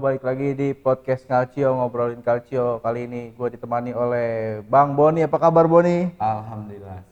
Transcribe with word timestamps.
balik 0.00 0.24
lagi 0.24 0.56
di 0.56 0.72
podcast 0.72 1.28
Calcio 1.28 1.76
ngobrolin 1.76 2.24
Calcio. 2.24 2.80
Kali 2.80 3.04
ini 3.04 3.36
gue 3.36 3.48
ditemani 3.52 3.92
oleh 3.92 4.64
Bang 4.64 4.96
Boni. 4.96 5.28
Apa 5.28 5.36
kabar 5.36 5.68
Boni? 5.68 6.16
Alhamdulillah. 6.16 7.04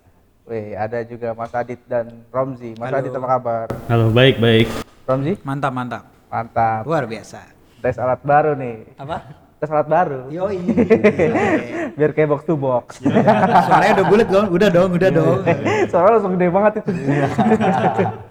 Wih, 0.49 0.73
ada 0.73 1.05
juga 1.05 1.37
Mas 1.37 1.53
Adit 1.53 1.85
dan 1.85 2.25
Romzi. 2.33 2.73
Mas 2.81 2.89
Halo. 2.89 3.05
Adit 3.05 3.13
apa 3.13 3.29
kabar? 3.29 3.67
Halo, 3.93 4.09
baik, 4.09 4.41
baik. 4.41 4.73
Romzi? 5.05 5.37
Mantap, 5.45 5.73
mantap. 5.77 6.03
Mantap. 6.33 6.89
Luar 6.89 7.05
biasa. 7.05 7.45
Tes 7.85 8.01
alat 8.01 8.25
baru 8.25 8.57
nih. 8.57 8.89
Apa? 8.97 9.37
Tes 9.61 9.69
alat 9.69 9.89
baru. 9.93 10.33
Yoi. 10.33 10.57
Biar 12.01 12.17
kayak 12.17 12.33
box 12.33 12.43
to 12.49 12.57
box. 12.57 13.05
Suaranya 13.69 14.01
udah 14.01 14.07
bulat 14.09 14.29
dong, 14.33 14.49
udah 14.49 14.69
dong, 14.73 14.91
udah 14.97 15.11
dong. 15.13 15.39
Soalnya 15.93 16.11
langsung 16.17 16.33
gede 16.41 16.49
banget 16.49 16.73
itu. 16.81 16.91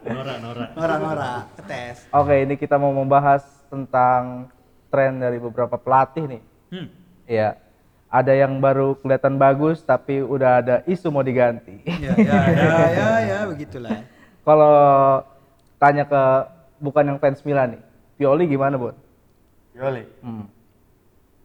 Nora, 0.10 0.34
Nora. 0.42 0.66
Nora-nora, 0.74 1.32
tes. 1.70 2.10
Oke, 2.10 2.42
ini 2.42 2.58
kita 2.58 2.82
mau 2.82 2.90
membahas 2.90 3.46
tentang 3.70 4.50
tren 4.88 5.18
dari 5.18 5.38
beberapa 5.38 5.76
pelatih 5.76 6.26
nih. 6.28 6.42
Hmm. 6.70 6.88
Iya. 7.24 7.50
Ada 8.08 8.34
yang 8.34 8.58
baru 8.58 8.96
kelihatan 8.96 9.36
bagus 9.36 9.84
tapi 9.84 10.20
udah 10.20 10.52
ada 10.58 10.76
isu 10.86 11.12
mau 11.12 11.22
diganti. 11.22 11.84
Ya, 11.86 12.16
ya, 12.16 12.40
ya, 12.48 12.74
ya, 12.98 13.10
ya, 13.20 13.38
begitulah. 13.46 14.00
Kalau 14.42 14.76
tanya 15.78 16.04
ke 16.04 16.22
bukan 16.80 17.04
yang 17.06 17.20
fans 17.20 17.44
Milan 17.44 17.76
nih, 17.76 17.82
Pioli 18.16 18.48
gimana, 18.48 18.80
Bun? 18.80 18.96
Yoli, 19.76 20.08
Hmm. 20.24 20.48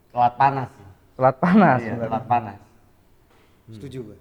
telat 0.09 0.35
panas 0.37 0.69
sih. 0.71 0.87
Telat 1.13 1.37
panas. 1.37 1.79
iya, 1.83 1.95
telat 1.99 2.25
panas. 2.25 2.59
Setuju 3.69 3.99
gue. 4.07 4.19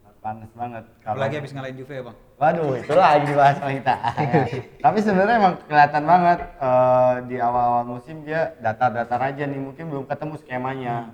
Telat 0.00 0.18
panas 0.20 0.50
banget. 0.54 0.84
Kalau- 1.02 1.12
Apalagi 1.18 1.34
habis 1.36 1.52
ngalahin 1.52 1.76
Juve 1.76 1.92
ya, 1.92 2.02
Bang. 2.06 2.16
Waduh, 2.40 2.72
itu 2.80 2.94
lagi 2.96 3.28
dibahas 3.28 3.60
sama 3.60 3.72
kita. 3.76 3.94
Tapi 4.88 4.98
sebenarnya 5.04 5.36
emang 5.36 5.54
kelihatan 5.68 6.04
banget 6.08 6.38
eh, 6.56 7.14
di 7.28 7.36
awal-awal 7.36 7.84
musim 7.84 8.24
dia 8.24 8.56
datar-datar 8.64 9.20
aja 9.20 9.44
nih, 9.44 9.60
mungkin 9.60 9.92
belum 9.92 10.04
ketemu 10.08 10.34
skemanya. 10.40 11.12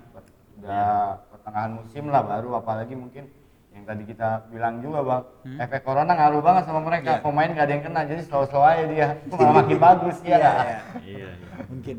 Udah 0.63 1.19
pertengahan 1.27 1.71
musim 1.75 2.07
lah 2.07 2.23
baru, 2.23 2.63
apalagi 2.63 2.95
mungkin 2.95 3.27
yang 3.75 3.83
tadi 3.83 4.07
kita 4.07 4.47
bilang 4.49 4.79
juga 4.79 4.99
bang, 5.03 5.23
efek 5.67 5.83
corona 5.83 6.15
ngaruh 6.15 6.39
banget 6.39 6.63
sama 6.63 6.79
mereka. 6.79 7.19
Iya. 7.19 7.23
Pemain 7.27 7.51
gak 7.51 7.65
ada 7.67 7.73
yang 7.75 7.83
kena, 7.83 8.01
jadi 8.07 8.21
slow-slow 8.23 8.63
aja 8.63 8.83
dia. 8.87 9.07
Malah 9.27 9.53
makin 9.61 9.77
bagus 9.83 10.17
ya. 10.23 10.37
Iya, 10.39 10.39
iya. 10.39 10.79
Iya, 11.03 11.27
iya. 11.35 11.55
Mungkin. 11.67 11.97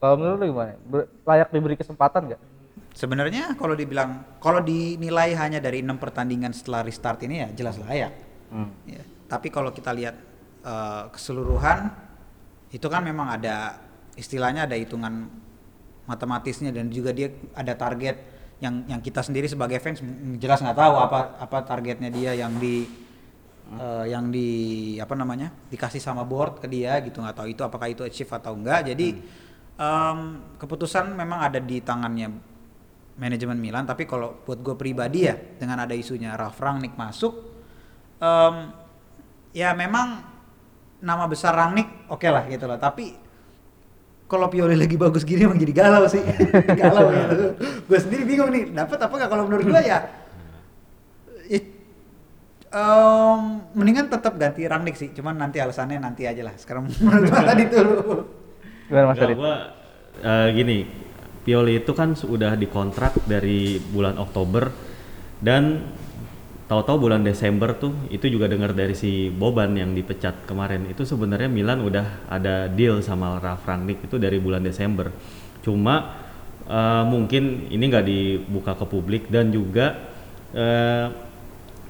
Kalau 0.00 0.14
menurut 0.16 0.38
lu 0.38 0.46
gimana? 0.54 0.72
Ber- 0.86 1.10
layak 1.26 1.48
diberi 1.50 1.76
kesempatan 1.76 2.30
nggak? 2.30 2.40
Sebenarnya 2.90 3.54
kalau 3.54 3.78
dibilang, 3.78 4.38
kalau 4.42 4.60
dinilai 4.60 5.32
hanya 5.38 5.62
dari 5.62 5.80
enam 5.80 5.96
pertandingan 5.96 6.50
setelah 6.50 6.82
restart 6.82 7.22
ini 7.24 7.46
ya 7.46 7.48
jelas 7.54 7.78
layak. 7.78 8.12
Hmm. 8.50 8.70
Ya. 8.84 9.02
Tapi 9.30 9.48
kalau 9.48 9.70
kita 9.70 9.94
lihat 9.94 10.16
eh, 10.66 11.04
keseluruhan, 11.14 11.90
itu 12.70 12.86
kan 12.86 13.02
memang 13.02 13.30
ada 13.30 13.78
istilahnya 14.18 14.66
ada 14.66 14.74
hitungan 14.78 15.30
matematisnya 16.06 16.74
dan 16.74 16.90
juga 16.90 17.14
dia 17.14 17.30
ada 17.54 17.74
target 17.78 18.18
yang 18.60 18.84
yang 18.86 19.00
kita 19.00 19.24
sendiri 19.24 19.48
sebagai 19.48 19.80
fans 19.80 20.04
jelas 20.36 20.60
nggak 20.60 20.76
tahu 20.76 20.94
apa 21.00 21.20
apa 21.40 21.58
targetnya 21.64 22.10
dia 22.12 22.36
yang 22.36 22.60
di 22.60 22.84
eh, 23.72 24.04
yang 24.10 24.28
di 24.28 24.48
apa 25.00 25.14
namanya 25.16 25.48
dikasih 25.70 26.02
sama 26.02 26.26
board 26.26 26.60
ke 26.60 26.66
dia 26.68 27.00
gitu 27.00 27.24
nggak 27.24 27.36
tahu 27.40 27.48
itu 27.48 27.62
apakah 27.64 27.88
itu 27.88 28.02
achieve 28.04 28.28
atau 28.28 28.52
enggak 28.52 28.92
jadi 28.92 29.16
em, 29.80 30.18
keputusan 30.60 31.14
memang 31.16 31.40
ada 31.40 31.56
di 31.56 31.80
tangannya 31.80 32.28
manajemen 33.20 33.60
Milan 33.60 33.84
tapi 33.84 34.08
kalau 34.08 34.40
buat 34.48 34.64
gue 34.64 34.74
pribadi 34.74 35.28
ya 35.28 35.36
dengan 35.36 35.84
ada 35.84 35.92
isunya 35.92 36.32
Ralf 36.34 36.56
Rangnick 36.56 36.96
masuk 36.96 37.36
em, 38.16 38.54
ya 39.52 39.76
memang 39.76 40.24
nama 41.04 41.28
besar 41.28 41.52
Rangnick 41.52 42.08
oke 42.08 42.24
lah 42.24 42.48
gitu 42.48 42.64
lah 42.64 42.80
tapi 42.80 43.12
kalau 44.30 44.46
Pioli 44.46 44.78
lagi 44.78 44.94
bagus 44.94 45.26
gini 45.26 45.42
emang 45.42 45.58
jadi 45.58 45.74
galau 45.74 46.06
sih. 46.06 46.22
Galau 46.78 47.10
gitu. 47.10 47.34
Gue 47.90 47.98
sendiri 47.98 48.22
bingung 48.22 48.54
nih 48.54 48.70
dapat 48.70 49.02
apa 49.02 49.10
nggak? 49.10 49.26
Kalau 49.26 49.42
menurut 49.50 49.66
gue 49.66 49.80
ya 49.82 49.98
ya, 51.50 51.58
em, 52.70 53.40
mendingan 53.74 54.06
tetap 54.06 54.38
ganti 54.38 54.70
Rangnick 54.70 54.94
sih. 54.94 55.10
Cuman 55.10 55.34
nanti 55.34 55.58
alasannya 55.58 55.98
nanti 55.98 56.30
aja 56.30 56.46
lah. 56.46 56.54
Sekarang 56.54 56.86
menurut 57.02 57.26
gue 57.26 57.42
tadi 57.42 57.64
dulu 57.74 57.98
Gimana 58.90 59.06
Mas 59.14 59.22
Adit? 59.22 59.38
gua 59.38 59.54
eh, 60.18 60.46
gini, 60.50 60.78
Pioli 61.50 61.82
itu 61.82 61.90
kan 61.98 62.14
sudah 62.14 62.54
dikontrak 62.54 63.26
dari 63.26 63.82
bulan 63.82 64.22
Oktober 64.22 64.70
dan 65.42 65.82
tahu-tahu 66.70 67.10
bulan 67.10 67.26
Desember 67.26 67.74
tuh 67.74 67.90
itu 68.06 68.30
juga 68.30 68.46
dengar 68.46 68.70
dari 68.70 68.94
si 68.94 69.34
Boban 69.34 69.74
yang 69.74 69.90
dipecat 69.90 70.46
kemarin. 70.46 70.86
Itu 70.86 71.02
sebenarnya 71.02 71.50
Milan 71.50 71.82
udah 71.82 72.30
ada 72.30 72.70
deal 72.70 73.02
sama 73.02 73.42
Ralf 73.42 73.66
Rangnick 73.66 74.06
itu 74.06 74.14
dari 74.14 74.38
bulan 74.38 74.62
Desember. 74.62 75.10
Cuma 75.58 76.22
eh, 76.70 77.02
mungkin 77.10 77.66
ini 77.66 77.82
nggak 77.82 78.06
dibuka 78.06 78.78
ke 78.78 78.86
publik 78.86 79.26
dan 79.26 79.50
juga 79.50 79.98
eh, 80.54 81.10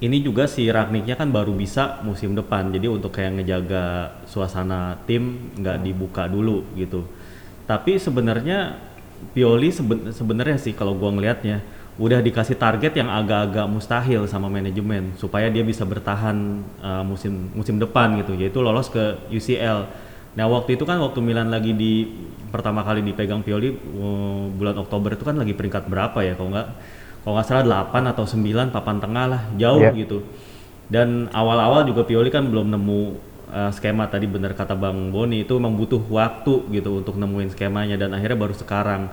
ini 0.00 0.25
juga 0.25 0.48
si 0.48 0.72
Ragniknya 0.72 1.21
kan 1.21 1.28
baru 1.28 1.53
bisa 1.53 2.00
musim 2.00 2.32
depan. 2.32 2.72
Jadi 2.72 2.88
untuk 2.88 3.12
kayak 3.12 3.44
ngejaga 3.44 3.84
suasana 4.25 4.97
tim 5.04 5.53
nggak 5.60 5.84
dibuka 5.84 6.25
dulu 6.32 6.65
gitu. 6.81 7.04
Tapi 7.69 8.00
sebenarnya 8.00 8.88
Pioli 9.31 9.70
seben- 9.70 10.10
sebenarnya 10.10 10.56
sih 10.56 10.72
kalau 10.72 10.92
gua 10.92 11.10
ngelihatnya 11.10 11.60
udah 11.97 12.19
dikasih 12.19 12.56
target 12.56 12.97
yang 12.97 13.08
agak-agak 13.08 13.66
mustahil 13.66 14.25
sama 14.25 14.48
manajemen 14.48 15.12
supaya 15.14 15.47
dia 15.47 15.60
bisa 15.60 15.84
bertahan 15.84 16.36
uh, 16.81 17.04
musim 17.04 17.53
musim 17.53 17.76
depan 17.76 18.16
gitu 18.16 18.32
yaitu 18.32 18.59
lolos 18.59 18.88
ke 18.88 19.00
UCL 19.28 19.84
nah 20.30 20.47
waktu 20.47 20.75
itu 20.75 20.82
kan 20.82 20.97
waktu 20.97 21.20
Milan 21.20 21.50
lagi 21.50 21.75
di 21.75 22.09
pertama 22.48 22.80
kali 22.80 23.03
dipegang 23.03 23.42
Pioli 23.42 23.69
uh, 23.70 24.48
bulan 24.48 24.80
Oktober 24.80 25.12
itu 25.12 25.22
kan 25.22 25.36
lagi 25.36 25.53
peringkat 25.53 25.86
berapa 25.86 26.16
ya 26.22 26.32
kalau 26.34 26.50
nggak 26.50 26.69
kalau 27.20 27.32
nggak 27.36 27.47
salah 27.47 27.64
8 27.92 28.12
atau 28.16 28.25
9 28.25 28.72
papan 28.72 28.97
tengah 28.97 29.25
lah 29.28 29.42
jauh 29.54 29.82
Iya. 29.82 29.92
gitu 29.92 30.25
dan 30.88 31.28
awal-awal 31.30 31.84
juga 31.84 32.03
Pioli 32.03 32.32
kan 32.32 32.48
belum 32.48 32.72
nemu 32.72 33.03
uh, 33.50 33.71
skema 33.75 34.06
tadi 34.06 34.31
benar 34.31 34.55
kata 34.55 34.78
Bang 34.78 35.11
Boni 35.11 35.43
itu 35.43 35.59
memang 35.59 35.75
butuh 35.75 36.00
waktu 36.06 36.71
gitu 36.71 37.03
untuk 37.03 37.19
nemuin 37.19 37.53
skemanya 37.53 37.99
dan 37.99 38.15
akhirnya 38.15 38.38
baru 38.38 38.55
sekarang. 38.55 39.11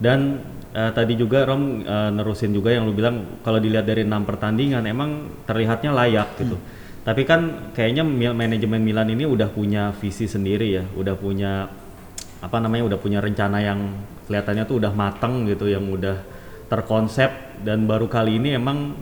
Dan 0.00 0.40
uh, 0.72 0.92
tadi 0.96 1.16
juga 1.16 1.44
Rom 1.44 1.84
uh, 1.84 2.08
nerusin 2.12 2.56
juga 2.56 2.72
yang 2.72 2.88
lu 2.88 2.96
bilang 2.96 3.40
kalau 3.44 3.60
dilihat 3.60 3.84
dari 3.84 4.04
enam 4.04 4.24
pertandingan 4.24 4.84
emang 4.88 5.42
terlihatnya 5.44 5.92
layak 5.92 6.36
gitu. 6.40 6.56
Tapi 7.00 7.24
kan 7.24 7.72
kayaknya 7.72 8.04
manajemen 8.32 8.84
Milan 8.84 9.08
ini 9.08 9.24
udah 9.24 9.48
punya 9.48 9.92
visi 9.96 10.28
sendiri 10.28 10.76
ya 10.76 10.84
udah 10.84 11.16
punya 11.16 11.64
apa 12.40 12.56
namanya 12.60 12.92
udah 12.92 12.98
punya 13.00 13.20
rencana 13.20 13.60
yang 13.60 13.80
kelihatannya 14.28 14.64
tuh 14.68 14.76
udah 14.80 14.92
matang 14.92 15.48
gitu 15.48 15.68
yang 15.68 15.84
udah 15.88 16.20
terkonsep. 16.68 17.60
Dan 17.60 17.84
baru 17.84 18.08
kali 18.08 18.40
ini 18.40 18.56
emang 18.56 18.96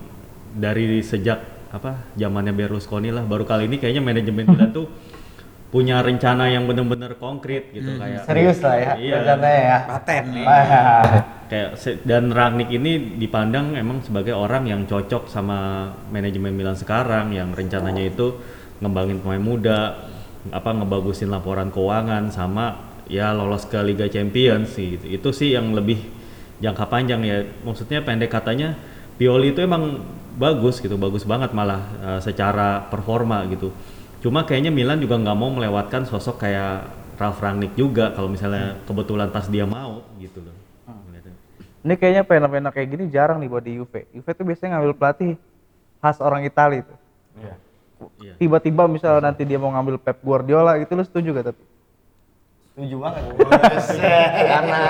dari 0.54 0.98
sejak 1.02 1.57
apa 1.68 2.08
zamannya 2.16 2.56
Berlusconi 2.56 3.12
lah 3.12 3.24
baru 3.28 3.44
kali 3.44 3.68
ini 3.68 3.76
kayaknya 3.76 4.00
manajemen 4.00 4.44
Milan 4.48 4.72
tuh 4.72 4.88
punya 5.68 6.00
rencana 6.00 6.48
yang 6.48 6.64
bener-bener 6.64 7.12
konkret 7.20 7.68
gitu 7.76 8.00
kayak 8.00 8.24
Serius 8.24 8.64
lah 8.64 8.76
ya, 8.80 8.92
Iya. 8.96 9.14
rencananya 9.20 9.60
ya. 9.60 9.78
paten 9.84 10.24
nih 10.32 10.46
kayak 11.48 11.68
dan 12.08 12.24
Rangnick 12.32 12.72
ini 12.72 13.20
dipandang 13.20 13.76
emang 13.76 14.00
sebagai 14.00 14.32
orang 14.32 14.64
yang 14.64 14.88
cocok 14.88 15.28
sama 15.28 15.92
manajemen 16.08 16.56
Milan 16.56 16.76
sekarang 16.76 17.36
yang 17.36 17.52
rencananya 17.52 18.00
itu 18.00 18.40
ngembangin 18.80 19.20
pemain 19.20 19.44
muda 19.44 20.08
apa 20.48 20.70
ngebagusin 20.72 21.28
laporan 21.28 21.68
keuangan 21.68 22.32
sama 22.32 22.88
ya 23.08 23.36
lolos 23.36 23.68
ke 23.68 23.76
Liga 23.84 24.08
Champions 24.08 24.72
sih 24.72 24.96
gitu. 24.96 25.04
itu 25.20 25.28
sih 25.36 25.52
yang 25.52 25.76
lebih 25.76 26.00
jangka 26.64 26.88
panjang 26.88 27.20
ya 27.28 27.44
maksudnya 27.64 28.00
pendek 28.00 28.32
katanya 28.32 28.72
Pioli 29.18 29.50
itu 29.52 29.60
emang 29.60 30.00
bagus 30.38 30.78
gitu 30.78 30.94
bagus 30.94 31.26
banget 31.26 31.50
malah 31.50 31.82
eh, 31.98 32.20
secara 32.22 32.86
performa 32.86 33.42
gitu 33.50 33.74
cuma 34.22 34.46
kayaknya 34.46 34.70
Milan 34.70 35.02
juga 35.02 35.18
nggak 35.18 35.36
mau 35.38 35.50
melewatkan 35.50 36.06
sosok 36.06 36.42
kayak 36.42 36.86
Ralf 37.18 37.42
Rangnick 37.42 37.74
juga 37.74 38.14
kalau 38.14 38.30
misalnya 38.30 38.78
kebetulan 38.86 39.28
tas 39.34 39.50
dia 39.50 39.66
mau 39.66 40.06
gitu 40.22 40.38
loh 40.42 40.54
Ngeliatnya. 40.88 41.34
Ini 41.84 41.94
kayaknya 42.00 42.22
pena-pena 42.24 42.68
kayak 42.72 42.88
gini 42.88 43.04
jarang 43.12 43.38
nih 43.42 43.48
buat 43.52 43.64
di 43.64 43.76
Juve. 43.76 44.08
Juve 44.12 44.30
tuh 44.32 44.44
biasanya 44.48 44.78
ngambil 44.78 44.92
pelatih 44.96 45.32
khas 46.00 46.18
orang 46.22 46.42
Italia. 46.46 46.84
Iya. 47.36 47.54
Iya. 48.22 48.34
Tiba-tiba 48.38 48.86
misalnya 48.86 49.30
nanti 49.30 49.42
dia 49.42 49.58
mau 49.58 49.70
ngambil 49.74 49.98
Pep 49.98 50.18
Guardiola 50.22 50.78
gitu 50.78 50.94
lu 50.94 51.04
setuju 51.04 51.28
gak 51.34 51.46
tapi? 51.50 51.62
Setuju 52.74 52.96
banget. 53.02 53.22
Karena 54.54 54.80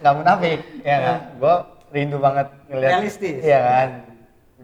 nggak 0.00 0.14
munafik, 0.16 0.58
ya 0.80 0.96
kan? 1.04 1.18
Gue 1.36 1.56
rindu 1.92 2.16
banget 2.16 2.46
ngeliat. 2.72 2.90
Realistis. 2.96 3.40
Iya 3.44 3.60
kan? 3.60 3.88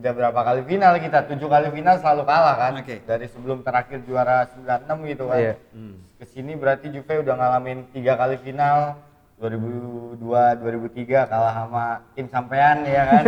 Udah 0.02 0.19
berapa 0.19 0.40
kali 0.43 0.66
final 0.66 0.99
kita? 0.99 1.31
Tujuh 1.31 1.46
kali 1.46 1.70
final 1.70 1.94
selalu 2.02 2.26
kalah 2.26 2.56
kan? 2.58 2.72
Oke. 2.82 3.06
Dari 3.06 3.31
sebelum 3.31 3.62
terakhir 3.62 4.02
juara 4.02 4.50
96 4.50 4.99
gitu 5.14 5.31
kan? 5.31 5.38
Iya. 5.38 5.54
Hmm. 5.70 5.94
Ke 6.19 6.26
sini 6.26 6.58
berarti 6.58 6.90
Juve 6.90 7.22
udah 7.22 7.34
ngalamin 7.38 7.87
tiga 7.94 8.19
kali 8.19 8.34
final. 8.43 8.99
2002, 9.38 10.19
2003 10.58 11.31
kalah 11.31 11.54
sama 11.54 12.02
tim 12.19 12.26
sampean 12.26 12.82
ya 12.82 13.02
kan. 13.06 13.25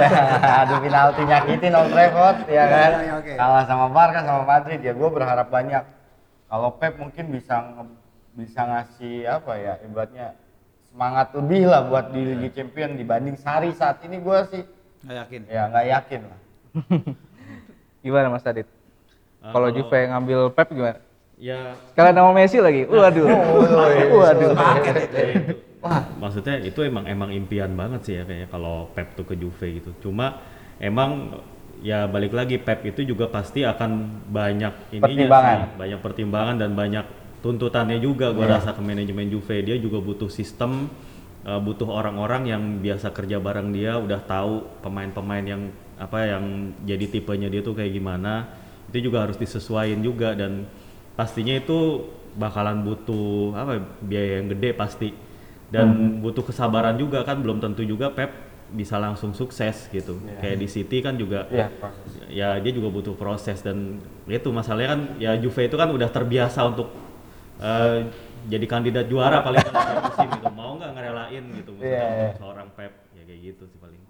Adu 0.64 0.74
penalti 0.80 1.22
nyakitin 1.28 1.76
Old 1.76 1.92
Trafford 1.92 2.38
ya 2.48 2.64
kan. 2.64 2.90
Iya, 2.96 3.00
iya, 3.04 3.14
oke. 3.20 3.32
Kalah 3.36 3.64
sama 3.68 3.86
Barca 3.92 4.20
sama 4.24 4.42
Madrid 4.48 4.80
ya 4.80 4.96
gue 4.96 5.08
berharap 5.12 5.52
banyak. 5.52 5.84
Kalau 6.48 6.70
Pep 6.80 6.96
mungkin 6.96 7.28
bisa 7.28 7.60
bisa 8.32 8.60
ngasih 8.64 9.28
apa 9.28 9.52
ya 9.60 9.74
ibaratnya 9.84 10.32
semangat 10.88 11.36
lebih 11.36 11.68
lah 11.68 11.84
buat 11.92 12.08
di 12.08 12.24
Liga 12.24 12.56
Champion 12.56 12.96
dibanding 12.96 13.36
Sari 13.36 13.72
saat 13.76 14.00
ini 14.08 14.16
gue 14.20 14.38
sih 14.48 14.64
Nggak 15.06 15.16
yakin. 15.22 15.40
ya 15.46 15.62
nggak 15.70 15.86
yakin 15.86 16.20
lah. 16.26 16.38
Gimana 18.04 18.26
Mas 18.28 18.42
Adit? 18.42 18.66
Kalau 19.38 19.52
kalau- 19.54 19.70
Juve 19.70 19.98
ngambil 20.10 20.40
Pep 20.50 20.68
gimana? 20.74 20.98
Ya 21.36 21.76
Sekalian 21.92 22.14
nama 22.16 22.30
Messi 22.32 22.58
lagi. 22.58 22.88
Waduh. 22.88 23.28
Waduh. 24.18 24.50
Paket 24.56 24.94
itu. 24.98 25.14
Ya, 25.14 25.26
itu. 25.30 25.54
Maksudnya 26.18 26.54
itu 26.58 26.80
emang 26.82 27.04
emang 27.06 27.30
impian 27.30 27.70
banget 27.78 28.00
sih 28.02 28.14
ya 28.18 28.26
kayaknya 28.26 28.48
kalau 28.50 28.90
Pep 28.90 29.14
tuh 29.14 29.22
ke 29.22 29.38
Juve 29.38 29.78
gitu. 29.78 29.90
Cuma 30.02 30.42
emang 30.82 31.38
ya 31.84 32.08
balik 32.10 32.34
lagi 32.34 32.58
Pep 32.58 32.82
itu 32.82 33.06
juga 33.06 33.30
pasti 33.30 33.62
akan 33.62 34.24
banyak 34.26 34.96
ininya 34.96 35.06
Pertimbangan. 35.06 35.54
sih, 35.54 35.78
banyak 35.78 36.00
pertimbangan 36.02 36.56
dan 36.58 36.70
banyak 36.74 37.04
tuntutannya 37.44 38.02
juga 38.02 38.34
gua 38.34 38.58
rasa 38.58 38.74
ke 38.74 38.82
manajemen 38.82 39.30
Juve. 39.30 39.62
Dia 39.62 39.76
juga 39.78 40.02
butuh 40.02 40.26
sistem 40.26 40.90
uh, 41.46 41.60
butuh 41.62 41.86
orang-orang 41.86 42.50
yang 42.50 42.62
biasa 42.82 43.14
kerja 43.14 43.38
bareng 43.38 43.70
dia, 43.70 43.96
udah 43.96 44.20
tahu 44.26 44.66
pemain-pemain 44.82 45.46
yang 45.46 45.62
apa 45.96 46.28
yang 46.28 46.74
jadi 46.84 47.06
tipenya 47.08 47.48
dia 47.48 47.62
tuh 47.62 47.78
kayak 47.78 47.94
gimana. 47.94 48.50
Itu 48.90 49.08
juga 49.08 49.24
harus 49.24 49.38
disesuaikan 49.38 50.02
juga. 50.02 50.34
Dan 50.34 50.66
pastinya 51.14 51.54
itu 51.54 52.04
bakalan 52.36 52.84
butuh 52.84 53.56
apa 53.56 53.80
biaya 54.02 54.42
yang 54.42 54.50
gede 54.52 54.74
pasti. 54.74 55.08
Dan 55.66 56.18
butuh 56.22 56.46
kesabaran 56.46 56.94
juga 56.94 57.26
kan 57.26 57.42
belum 57.42 57.58
tentu 57.58 57.82
juga 57.82 58.14
Pep 58.14 58.30
bisa 58.70 58.98
langsung 58.98 59.34
sukses 59.34 59.90
gitu. 59.90 60.18
Kayak 60.38 60.58
di 60.62 60.68
City 60.70 60.98
kan 61.02 61.18
juga 61.18 61.46
Iya, 61.50 61.70
proses. 61.78 62.10
ya 62.30 62.48
dia 62.62 62.72
juga 62.74 62.90
butuh 62.90 63.14
proses. 63.18 63.62
Dan 63.66 63.98
itu 64.30 64.48
masalahnya 64.54 64.94
kan 64.94 65.00
ya 65.18 65.34
Juve 65.38 65.66
itu 65.66 65.74
kan 65.74 65.90
udah 65.90 66.06
terbiasa 66.06 66.62
untuk 66.70 66.90
eh, 67.58 68.06
jadi 68.46 68.66
kandidat 68.70 69.10
juara 69.10 69.42
paling 69.42 69.58
dalam 69.58 70.06
musim 70.06 70.28
gitu 70.38 70.50
mau 70.54 70.78
nggak 70.78 70.92
ngerelain 71.28 71.44
gitu 71.54 71.70
maksudnya 71.72 71.90
Iya, 71.92 72.06
iya. 72.08 72.30
seorang 72.34 72.68
Pep 72.72 72.92
ya 73.12 73.22
kayak 73.22 73.40
gitu 73.44 73.64
sih 73.66 73.78
paling 73.78 74.02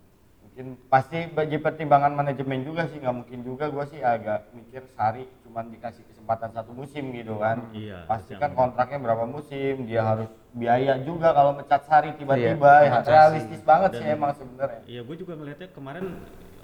Mungkin 0.46 0.66
pasti 0.88 1.18
bagi 1.28 1.56
pertimbangan 1.58 2.12
manajemen 2.14 2.64
juga 2.64 2.88
sih 2.88 2.96
nggak 2.96 3.12
mungkin 3.14 3.38
juga 3.42 3.68
gue 3.68 3.84
sih 3.86 4.00
agak 4.00 4.48
mikir 4.50 4.88
Sari 4.90 5.28
cuman 5.44 5.68
dikasih 5.68 6.00
kesempatan 6.06 6.48
satu 6.50 6.72
musim 6.72 7.12
gitu 7.12 7.36
kan. 7.36 7.60
Iya, 7.70 8.08
Pasti 8.08 8.32
kan 8.34 8.56
kontraknya 8.56 8.96
berapa 8.96 9.24
musim, 9.26 9.84
dia 9.84 10.00
harus 10.00 10.24
biaya 10.50 10.96
juga 10.98 11.30
kalau 11.30 11.52
mecat 11.52 11.84
Sari 11.84 12.16
tiba-tiba 12.16 12.72
Iya, 12.82 12.88
ya 12.88 13.00
realistis 13.04 13.60
sih. 13.60 13.68
banget 13.68 13.90
Dan- 13.92 14.00
sih 14.00 14.06
emang 14.08 14.32
sebenarnya. 14.32 14.80
Iya, 14.88 15.00
gue 15.04 15.16
juga 15.18 15.32
ngelihatnya 15.36 15.68
kemarin 15.70 16.04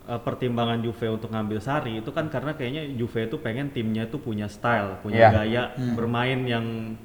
eh, 0.03 0.19
pertimbangan 0.19 0.79
Juve 0.81 1.07
untuk 1.13 1.29
ngambil 1.29 1.59
Sari 1.61 1.93
itu 1.95 2.11
kan 2.11 2.27
karena 2.27 2.57
kayaknya 2.57 2.83
Juve 2.91 3.21
itu 3.23 3.37
pengen 3.39 3.69
timnya 3.71 4.09
itu 4.09 4.17
punya 4.17 4.49
style, 4.49 4.99
punya 4.99 5.21
Iya. 5.21 5.37
gaya 5.37 5.63
bermain 5.93 6.41
yang 6.43 6.97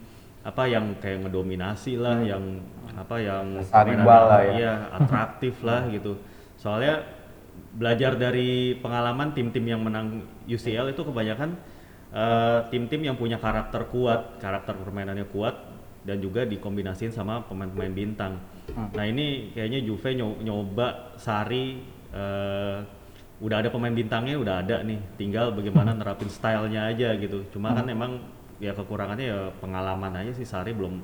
apa 0.45 0.63
yang 0.69 0.95
kayak 1.01 1.27
ngedominasi 1.27 1.99
lah, 1.99 2.21
yang 2.23 2.61
apa 2.97 3.15
yang 3.19 3.45
Sari 3.61 3.93
permainannya, 3.93 4.07
bal 4.07 4.23
lah 4.25 4.41
ya. 4.41 4.51
Iya, 4.57 4.73
atraktif 4.95 5.55
lah 5.67 5.81
gitu. 5.91 6.17
Soalnya 6.57 7.03
belajar 7.77 8.17
dari 8.17 8.77
pengalaman 8.79 9.33
tim-tim 9.33 9.65
yang 9.65 9.81
menang 9.81 10.23
UCL 10.49 10.93
itu 10.93 11.01
kebanyakan 11.05 11.57
eh, 12.13 12.59
tim-tim 12.73 13.01
yang 13.05 13.17
punya 13.19 13.37
karakter 13.37 13.85
kuat, 13.91 14.39
karakter 14.41 14.73
permainannya 14.77 15.27
kuat 15.29 15.53
dan 16.07 16.23
juga 16.23 16.47
dikombinasiin 16.47 17.11
sama 17.11 17.43
pemain-pemain 17.45 17.91
bintang. 17.91 18.39
Nah 18.95 19.03
ini 19.03 19.51
kayaknya 19.51 19.83
Juve 19.83 20.15
nyo- 20.15 20.39
nyoba 20.39 21.17
Sari 21.19 21.83
eh, 22.15 22.77
udah 23.37 23.57
ada 23.61 23.69
pemain 23.69 23.93
bintangnya 23.93 24.39
udah 24.39 24.55
ada 24.65 24.81
nih, 24.81 24.97
tinggal 25.19 25.51
bagaimana 25.53 25.93
nerapin 25.99 26.31
stylenya 26.31 26.89
aja 26.89 27.13
gitu. 27.19 27.43
Cuma 27.51 27.75
kan 27.75 27.85
emang 27.85 28.23
ya 28.57 28.71
kekurangannya 28.73 29.25
ya 29.25 29.39
pengalaman 29.61 30.13
aja 30.17 30.31
sih 30.33 30.45
Sari 30.45 30.73
belum 30.73 31.01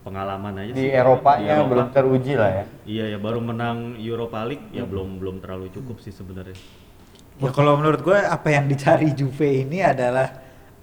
pengalaman 0.00 0.54
aja 0.56 0.72
Di 0.72 0.88
sih. 0.88 0.90
Eropanya 0.90 1.44
Di 1.44 1.52
Eropa. 1.60 1.68
belum 1.70 1.86
teruji 1.92 2.34
lah 2.34 2.50
ya. 2.50 2.64
Iya 2.88 3.04
ya 3.16 3.18
baru 3.20 3.40
menang 3.44 4.00
Europa 4.00 4.40
League 4.48 4.66
ya 4.72 4.84
belum 4.88 5.20
belum 5.20 5.36
terlalu 5.44 5.68
cukup 5.72 6.00
sih 6.00 6.10
sebenarnya. 6.12 6.56
Ya 7.40 7.50
kalau 7.52 7.76
menurut 7.80 8.00
gue 8.04 8.16
apa 8.16 8.48
yang 8.52 8.68
dicari 8.68 9.12
Juve 9.16 9.64
ini 9.64 9.80
adalah 9.80 10.28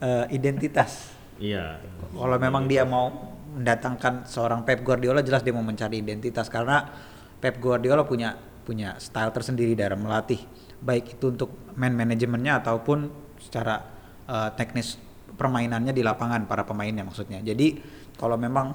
eh, 0.01 0.25
identitas. 0.33 1.13
Iya. 1.38 1.81
Kalau 2.13 2.38
memang 2.42 2.65
dia 2.65 2.81
mau 2.86 3.13
mendatangkan 3.57 4.25
seorang 4.30 4.62
Pep 4.65 4.86
Guardiola 4.86 5.25
jelas 5.25 5.42
dia 5.42 5.54
mau 5.54 5.65
mencari 5.65 6.01
identitas 6.01 6.45
karena 6.50 6.86
Pep 7.42 7.57
Guardiola 7.57 8.06
punya 8.06 8.38
punya 8.65 8.98
style 9.01 9.31
tersendiri 9.33 9.74
dalam 9.74 10.04
melatih 10.04 10.38
baik 10.77 11.18
itu 11.18 11.33
untuk 11.33 11.74
man 11.74 11.94
manajemennya 11.98 12.62
ataupun 12.62 13.09
secara 13.42 13.81
eh, 14.30 14.50
teknis 14.54 14.98
permainannya 15.38 15.94
di 15.94 16.01
lapangan 16.01 16.50
para 16.50 16.66
pemainnya 16.66 17.06
maksudnya. 17.06 17.39
Jadi 17.45 17.78
kalau 18.18 18.36
memang 18.36 18.74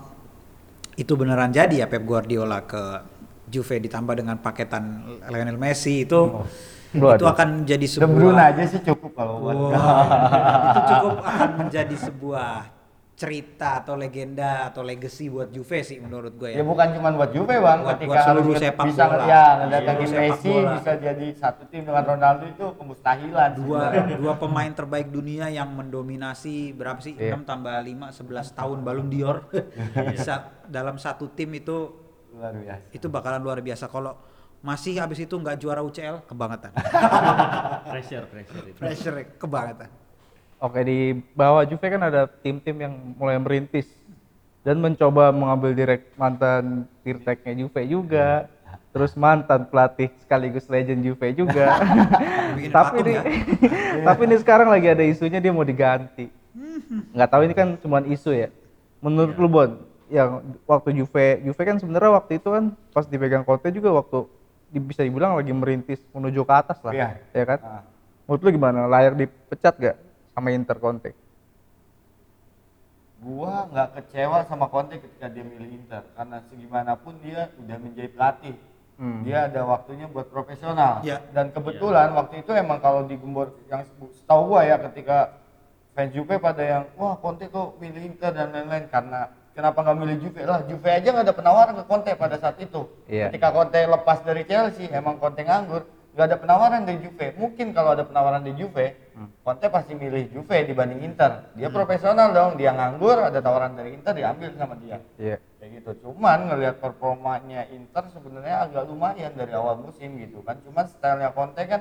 itu 0.96 1.12
beneran 1.18 1.50
jadi 1.50 1.84
ya 1.84 1.86
Pep 1.90 2.06
Guardiola 2.06 2.62
ke 2.64 2.82
Juve 3.52 3.82
ditambah 3.82 4.14
dengan 4.16 4.40
paketan 4.40 5.04
Lionel 5.28 5.60
Messi 5.60 6.08
itu 6.08 6.44
itu 6.92 7.00
Waduh. 7.00 7.32
akan 7.32 7.64
jadi 7.64 7.84
De 7.84 7.88
sebuah 7.88 8.12
Bruyne 8.12 8.42
aja 8.52 8.62
sih 8.68 8.80
cukup 8.84 9.16
kalau 9.16 9.40
buat 9.40 9.56
itu 9.56 10.80
cukup 10.92 11.16
akan 11.24 11.50
menjadi 11.64 11.96
sebuah 11.96 12.52
cerita 13.12 13.78
atau 13.78 13.94
legenda 13.94 14.66
atau 14.66 14.80
legacy 14.80 15.28
buat 15.28 15.48
Juve 15.48 15.80
sih 15.80 15.96
menurut 15.96 16.32
gue 16.34 16.48
Ya 16.50 16.58
ya. 16.58 16.64
bukan 16.64 16.90
cuma 16.92 17.12
buat 17.12 17.30
Juve 17.30 17.54
bang, 17.54 17.78
Buat- 17.78 17.92
ketika 17.94 18.08
buat 18.08 18.24
seluruh 18.24 18.54
sepak 18.56 18.84
bisa 18.84 19.04
bola. 19.04 19.14
ya 19.14 19.22
Iya, 19.22 19.42
ngedatangin 19.60 20.06
sepak 20.06 20.22
Messi 20.24 20.50
bola. 20.50 20.70
bisa 20.72 20.92
jadi 20.96 21.26
satu 21.32 21.62
tim 21.66 21.82
dengan 21.82 22.04
Ronaldo 22.04 22.44
itu 22.46 22.66
kemustahilan. 22.74 23.48
Dua 23.54 23.78
sebenarnya. 23.84 24.16
dua 24.16 24.34
pemain 24.34 24.72
terbaik 24.72 25.08
dunia 25.08 25.46
yang 25.48 25.68
mendominasi 25.70 26.54
berapa 26.72 26.98
sih? 26.98 27.14
Iya. 27.14 27.36
6 27.36 27.44
tambah 27.44 27.74
5 27.76 28.10
11 28.10 28.48
tahun 28.50 28.78
Ballon 28.80 29.06
d'Or. 29.06 29.38
Bisa 30.10 30.34
dalam 30.64 30.96
satu 30.96 31.28
tim 31.28 31.52
itu 31.52 31.92
luar 32.32 32.52
biasa. 32.54 32.80
itu 32.90 33.06
bakalan 33.06 33.40
luar 33.40 33.60
biasa 33.60 33.86
kalau 33.86 34.16
masih 34.58 34.96
habis 34.96 35.20
itu 35.20 35.34
nggak 35.34 35.58
juara 35.58 35.78
UCL 35.80 36.24
kebangetan. 36.24 36.72
pressure 37.86 38.24
pressure 38.24 38.64
itu. 38.64 38.78
Pressure 38.78 39.16
kebangetan. 39.36 39.90
Oke 40.62 40.78
di 40.86 41.18
bawah 41.34 41.66
Juve 41.66 41.82
kan 41.90 41.98
ada 42.06 42.30
tim-tim 42.30 42.78
yang 42.78 42.94
mulai 43.18 43.34
merintis 43.34 43.90
dan 44.62 44.78
mencoba 44.78 45.34
mengambil 45.34 45.74
direct 45.74 46.14
mantan 46.14 46.86
dirteknya 47.02 47.66
Juve 47.66 47.82
juga, 47.82 48.46
terus 48.94 49.18
mantan 49.18 49.66
pelatih 49.66 50.14
sekaligus 50.22 50.70
legend 50.70 51.02
Juve 51.02 51.34
juga. 51.34 51.82
Tapi 52.78 52.94
ini, 53.02 53.12
ya. 53.18 53.22
tapi 54.06 54.20
ini 54.30 54.36
sekarang 54.38 54.70
lagi 54.70 54.86
ada 54.86 55.02
isunya 55.02 55.42
dia 55.42 55.50
mau 55.50 55.66
diganti. 55.66 56.30
Nggak 57.10 57.30
tahu 57.34 57.42
ini 57.42 57.54
kan 57.58 57.68
cuma 57.82 57.98
isu 58.06 58.30
ya. 58.30 58.48
Menurut 59.02 59.34
lu 59.34 59.50
Bon, 59.50 59.70
yang 60.06 60.46
waktu 60.62 60.94
Juve, 60.94 61.42
Juve 61.42 61.62
kan 61.66 61.82
sebenarnya 61.82 62.22
waktu 62.22 62.38
itu 62.38 62.46
kan 62.54 62.70
pas 62.94 63.02
dipegang 63.10 63.42
Conte 63.42 63.66
juga 63.74 63.90
waktu 63.98 64.30
bisa 64.78 65.02
dibilang 65.02 65.34
lagi 65.34 65.50
merintis 65.50 65.98
menuju 66.14 66.46
ke 66.46 66.54
atas 66.54 66.78
lah, 66.86 66.94
Iya. 66.94 67.08
ya 67.34 67.44
kan? 67.50 67.58
Ah. 67.66 67.82
Menurut 68.30 68.40
lu 68.46 68.50
gimana? 68.54 68.86
Layak 68.86 69.18
dipecat 69.18 69.74
gak 69.74 69.96
sama 70.32 70.48
Inter 70.52 70.76
Conte? 70.80 71.10
Gua 73.22 73.70
nggak 73.70 73.88
kecewa 74.02 74.42
sama 74.50 74.66
Conte 74.66 74.98
ketika 74.98 75.30
dia 75.30 75.46
milih 75.46 75.78
Inter 75.78 76.02
karena 76.18 76.42
segimanapun 76.50 77.14
dia 77.22 77.54
udah 77.62 77.76
menjadi 77.78 78.10
pelatih. 78.10 78.56
Hmm. 78.98 79.22
Dia 79.22 79.48
ada 79.48 79.62
waktunya 79.62 80.10
buat 80.10 80.28
profesional. 80.28 81.00
Ya. 81.06 81.22
Dan 81.30 81.54
kebetulan 81.54 82.12
waktu 82.18 82.42
itu 82.42 82.50
emang 82.52 82.82
kalau 82.82 83.06
di 83.06 83.14
Gembor 83.14 83.54
yang 83.70 83.86
setahu 84.10 84.52
gua 84.52 84.66
ya 84.66 84.76
ketika 84.90 85.38
fans 85.94 86.10
Juve 86.10 86.40
pada 86.42 86.62
yang 86.66 86.84
wah 86.98 87.14
Conte 87.20 87.46
kok 87.46 87.78
milih 87.78 88.10
Inter 88.10 88.34
dan 88.34 88.50
lain-lain 88.50 88.90
karena 88.90 89.30
kenapa 89.54 89.78
nggak 89.86 89.98
milih 90.02 90.16
Juve 90.18 90.42
lah 90.42 90.60
Juve 90.66 90.90
aja 90.90 91.08
nggak 91.14 91.24
ada 91.30 91.36
penawaran 91.36 91.74
ke 91.78 91.84
Conte 91.86 92.10
pada 92.18 92.36
saat 92.42 92.58
itu. 92.58 92.90
Iya. 93.06 93.30
Ketika 93.30 93.54
Conte 93.54 93.80
lepas 93.86 94.18
dari 94.26 94.42
Chelsea 94.48 94.90
emang 94.90 95.22
Conte 95.22 95.46
nganggur 95.46 95.86
nggak 96.12 96.26
ada 96.28 96.36
penawaran 96.36 96.82
dari 96.84 96.98
Juve. 97.00 97.32
Mungkin 97.40 97.72
kalau 97.72 97.96
ada 97.96 98.04
penawaran 98.04 98.44
di 98.44 98.52
Juve, 98.52 98.92
Conte 99.40 99.66
pasti 99.72 99.96
milih 99.96 100.28
Juve 100.28 100.60
dibanding 100.68 101.00
Inter. 101.00 101.48
Dia 101.56 101.72
profesional 101.72 102.36
dong, 102.36 102.60
dia 102.60 102.76
nganggur, 102.76 103.16
ada 103.16 103.40
tawaran 103.40 103.72
dari 103.72 103.96
Inter 103.96 104.12
diambil 104.12 104.52
sama 104.60 104.76
dia. 104.76 105.00
Iya. 105.16 105.40
Kayak 105.56 105.70
gitu. 105.80 105.90
Cuman 106.08 106.52
ngelihat 106.52 106.76
performanya 106.84 107.64
Inter 107.72 108.04
sebenarnya 108.12 108.68
agak 108.68 108.84
lumayan 108.92 109.32
dari 109.32 109.52
awal 109.56 109.80
musim 109.80 110.20
gitu 110.20 110.44
kan. 110.44 110.60
Cuman 110.68 110.84
stylenya 110.84 111.32
Conte 111.32 111.64
kan 111.64 111.80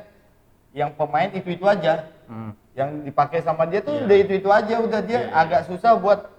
yang 0.72 0.96
pemain 0.96 1.28
itu-itu 1.28 1.68
aja. 1.68 2.08
Hmm. 2.32 2.56
Yang 2.72 3.12
dipakai 3.12 3.44
sama 3.44 3.68
dia 3.68 3.84
tuh 3.84 4.00
Iya. 4.00 4.08
udah 4.08 4.18
itu-itu 4.24 4.50
aja, 4.50 4.76
udah 4.80 5.02
dia 5.04 5.20
Iya, 5.20 5.28
iya. 5.28 5.36
agak 5.44 5.62
susah 5.68 6.00
buat 6.00 6.32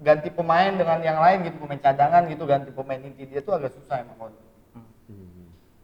ganti 0.00 0.28
pemain 0.28 0.76
dengan 0.76 1.00
yang 1.00 1.16
lain 1.16 1.48
gitu, 1.48 1.56
pemain 1.60 1.80
cadangan 1.80 2.24
gitu, 2.28 2.44
ganti 2.44 2.68
pemain 2.68 3.00
inti 3.00 3.24
dia 3.24 3.40
tuh 3.40 3.56
agak 3.56 3.72
susah 3.72 4.04
emang 4.04 4.16
Conte. 4.28 4.44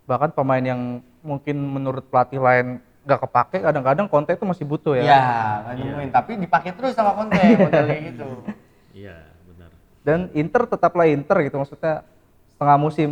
Bahkan 0.06 0.38
pemain 0.38 0.62
yang 0.62 1.02
mungkin 1.26 1.58
menurut 1.58 2.06
pelatih 2.06 2.38
lain 2.38 2.78
gak 3.06 3.22
kepake, 3.26 3.62
kadang-kadang 3.62 4.06
Conte 4.10 4.34
itu 4.34 4.46
masih 4.46 4.66
butuh 4.66 4.94
ya. 4.98 5.02
Iya, 5.06 5.22
nggak 5.62 5.74
nemuin. 5.78 6.10
Tapi 6.10 6.32
dipakai 6.42 6.70
terus 6.74 6.94
sama 6.94 7.14
Conte 7.14 7.38
modelnya 7.62 7.98
gitu. 8.14 8.28
Iya 8.94 9.18
benar. 9.46 9.70
Dan 10.06 10.18
Inter 10.34 10.62
tetaplah 10.66 11.06
Inter 11.06 11.36
gitu 11.46 11.56
maksudnya 11.58 12.02
setengah 12.54 12.78
musim 12.78 13.10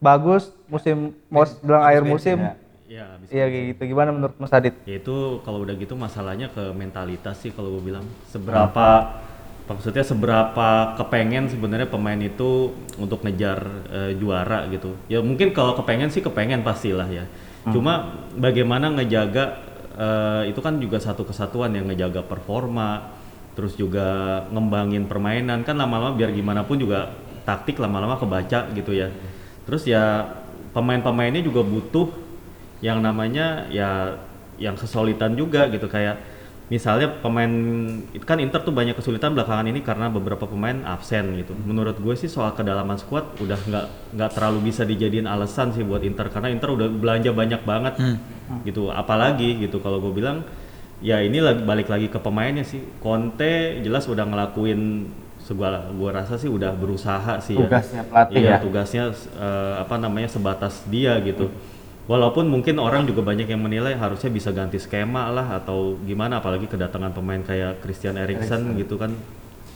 bagus, 0.00 0.52
musim 0.70 1.16
mau 1.28 1.44
bilang 1.64 1.84
akhir 1.84 2.02
musim. 2.08 2.36
ya. 2.40 2.54
Iya 2.88 3.06
bisa. 3.20 3.30
Iya 3.36 3.44
kayak 3.52 3.64
gitu. 3.76 3.82
Gimana 3.92 4.10
menurut 4.16 4.36
Mas 4.40 4.52
Adit? 4.56 4.74
Ya 4.88 4.96
itu 4.96 5.16
kalau 5.44 5.60
udah 5.60 5.76
gitu 5.76 5.92
masalahnya 5.92 6.48
ke 6.48 6.72
mentalitas 6.72 7.36
sih 7.36 7.52
kalau 7.52 7.76
gue 7.76 7.92
bilang. 7.92 8.04
Seberapa 8.32 9.12
maksudnya 9.68 10.00
seberapa 10.00 10.96
kepengen 10.96 11.52
sebenarnya 11.52 11.92
pemain 11.92 12.16
itu 12.16 12.72
untuk 12.96 13.20
ngejar 13.20 13.60
eh, 13.92 14.12
juara 14.16 14.64
gitu. 14.72 14.96
Ya 15.12 15.20
mungkin 15.20 15.52
kalau 15.52 15.76
kepengen 15.76 16.08
sih 16.08 16.24
kepengen 16.24 16.64
pastilah 16.64 17.06
ya. 17.06 17.28
Cuma 17.68 18.16
bagaimana 18.32 18.88
ngejaga 18.96 19.60
eh, 19.92 20.42
itu 20.48 20.60
kan 20.64 20.80
juga 20.80 20.96
satu 20.96 21.28
kesatuan 21.28 21.76
yang 21.76 21.84
ngejaga 21.84 22.24
performa, 22.24 23.12
terus 23.52 23.76
juga 23.76 24.40
ngembangin 24.48 25.04
permainan 25.04 25.60
kan 25.68 25.76
lama-lama 25.76 26.16
biar 26.16 26.32
gimana 26.32 26.64
pun 26.64 26.80
juga 26.80 27.12
taktik 27.44 27.76
lama-lama 27.76 28.16
kebaca 28.16 28.72
gitu 28.72 28.96
ya. 28.96 29.12
Terus 29.68 29.84
ya 29.84 30.32
pemain-pemainnya 30.72 31.44
juga 31.44 31.60
butuh 31.60 32.08
yang 32.80 33.04
namanya 33.04 33.68
ya 33.68 34.16
yang 34.56 34.80
kesulitan 34.80 35.36
juga 35.36 35.68
gitu 35.68 35.86
kayak 35.86 36.37
misalnya 36.68 37.08
pemain 37.24 37.48
itu 38.12 38.24
kan 38.28 38.36
Inter 38.36 38.60
tuh 38.60 38.76
banyak 38.76 38.92
kesulitan 38.92 39.32
belakangan 39.32 39.64
ini 39.64 39.80
karena 39.80 40.12
beberapa 40.12 40.44
pemain 40.44 40.84
absen 40.84 41.32
gitu. 41.40 41.56
Menurut 41.56 41.96
gue 41.96 42.14
sih 42.14 42.28
soal 42.28 42.52
kedalaman 42.52 43.00
squad 43.00 43.24
udah 43.40 43.56
nggak 43.56 43.86
nggak 44.14 44.30
terlalu 44.36 44.68
bisa 44.68 44.84
dijadiin 44.84 45.24
alasan 45.24 45.72
sih 45.72 45.80
buat 45.80 46.04
Inter 46.04 46.28
karena 46.28 46.52
Inter 46.52 46.68
udah 46.76 46.88
belanja 46.92 47.32
banyak 47.32 47.64
banget 47.64 47.94
gitu. 48.68 48.92
Apalagi 48.92 49.64
gitu 49.64 49.80
kalau 49.80 49.96
gue 50.00 50.12
bilang 50.12 50.44
ya 51.00 51.22
ini 51.22 51.38
lagi 51.40 51.62
balik 51.64 51.88
lagi 51.88 52.12
ke 52.12 52.20
pemainnya 52.20 52.68
sih. 52.68 52.84
Conte 53.00 53.80
jelas 53.80 54.04
udah 54.04 54.28
ngelakuin 54.28 55.08
segala 55.38 55.88
gua 55.96 56.12
rasa 56.12 56.36
sih 56.36 56.50
udah 56.50 56.76
berusaha 56.76 57.40
sih 57.40 57.56
Tugasnya 57.56 58.04
ya. 58.04 58.10
pelatih 58.12 58.36
Iya, 58.36 58.50
ya. 58.52 58.56
tugasnya 58.60 59.04
eh, 59.40 59.74
apa 59.80 59.96
namanya 59.96 60.28
sebatas 60.28 60.84
dia 60.92 61.16
gitu. 61.24 61.48
Walaupun 62.08 62.48
mungkin 62.48 62.80
orang 62.80 63.04
juga 63.04 63.20
banyak 63.20 63.44
yang 63.44 63.60
menilai 63.60 63.92
harusnya 63.92 64.32
bisa 64.32 64.48
ganti 64.48 64.80
skema 64.80 65.28
lah 65.28 65.60
atau 65.60 66.00
gimana 66.08 66.40
apalagi 66.40 66.64
kedatangan 66.64 67.12
pemain 67.12 67.44
kayak 67.44 67.84
Christian 67.84 68.16
Eriksen 68.16 68.80
gitu 68.80 68.96
kan 68.96 69.12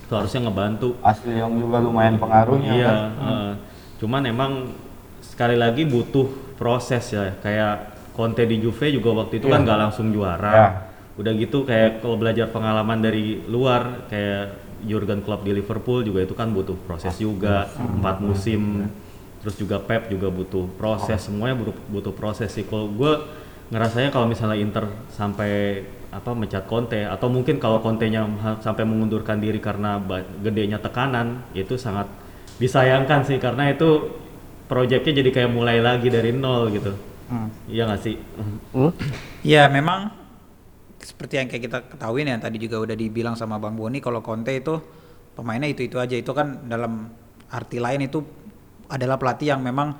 itu 0.03 0.13
harusnya 0.17 0.49
ngebantu. 0.49 0.97
Asli 1.05 1.37
yang 1.37 1.53
juga 1.61 1.85
lumayan 1.85 2.17
pengaruhnya 2.17 2.73
Iya, 2.73 2.89
kan. 2.89 3.09
eh, 3.21 3.53
cuman 4.01 4.23
emang 4.25 4.53
sekali 5.21 5.61
lagi 5.61 5.85
butuh 5.85 6.57
proses 6.57 7.05
ya. 7.13 7.37
Kayak 7.45 7.93
Conte 8.17 8.49
di 8.49 8.65
Juve 8.65 8.89
juga 8.89 9.13
waktu 9.13 9.37
itu 9.37 9.53
Iya. 9.53 9.55
kan 9.57 9.61
nggak 9.69 9.81
langsung 9.85 10.09
juara. 10.09 10.53
Ya. 10.53 10.69
Udah 11.21 11.33
gitu 11.37 11.69
kayak 11.69 12.01
kalau 12.01 12.17
belajar 12.17 12.49
pengalaman 12.49 13.05
dari 13.05 13.45
luar 13.45 14.09
kayak 14.09 14.57
Jurgen 14.89 15.21
Klopp 15.21 15.45
di 15.45 15.53
Liverpool 15.53 16.01
juga 16.01 16.25
itu 16.25 16.33
kan 16.33 16.49
butuh 16.49 16.81
proses 16.89 17.13
juga 17.21 17.69
empat 17.77 18.25
musim. 18.25 18.89
Terus 19.43 19.59
juga 19.59 19.83
Pep 19.83 20.07
juga 20.07 20.31
butuh 20.31 20.71
proses, 20.79 21.19
semuanya 21.19 21.59
butuh 21.59 21.75
butuh 21.91 22.15
proses 22.15 22.55
sih. 22.55 22.63
Kalau 22.63 22.87
gue 22.87 23.13
ngerasanya 23.75 24.15
kalau 24.15 24.31
misalnya 24.31 24.55
Inter 24.55 24.87
sampai 25.11 25.83
apa 26.13 26.31
mencat 26.37 26.69
Conte 26.69 27.03
atau 27.09 27.27
mungkin 27.27 27.57
kalau 27.59 27.81
Conte-nya 27.83 28.23
sampai 28.63 28.85
mengundurkan 28.85 29.41
diri 29.41 29.59
karena 29.59 29.99
gedenya 30.45 30.79
tekanan 30.79 31.43
itu 31.57 31.75
sangat 31.75 32.07
disayangkan 32.61 33.25
sih 33.27 33.41
karena 33.41 33.73
itu 33.73 34.13
proyeknya 34.69 35.25
jadi 35.25 35.31
kayak 35.33 35.51
mulai 35.51 35.81
lagi 35.83 36.13
dari 36.13 36.31
nol 36.31 36.71
gitu. 36.71 36.93
Iya 37.67 37.89
nggak 37.89 38.01
sih? 38.05 38.21
Lu? 38.77 38.93
Ya 39.41 39.67
memang 39.73 40.13
seperti 41.01 41.41
yang 41.41 41.49
kayak 41.49 41.63
kita 41.67 41.79
ketahui 41.97 42.29
nih 42.29 42.37
yang 42.37 42.45
tadi 42.45 42.57
juga 42.61 42.77
udah 42.79 42.95
dibilang 42.95 43.35
sama 43.35 43.57
Bang 43.57 43.75
Boni 43.75 43.99
kalau 43.99 44.21
Conte 44.21 44.53
itu 44.53 44.79
pemainnya 45.33 45.67
itu 45.67 45.89
itu 45.89 45.97
aja 45.97 46.13
itu 46.13 46.29
kan 46.37 46.69
dalam 46.69 47.09
arti 47.49 47.81
lain 47.81 48.05
itu 48.05 48.21
adalah 48.93 49.17
pelatih 49.17 49.57
yang 49.57 49.65
memang 49.65 49.97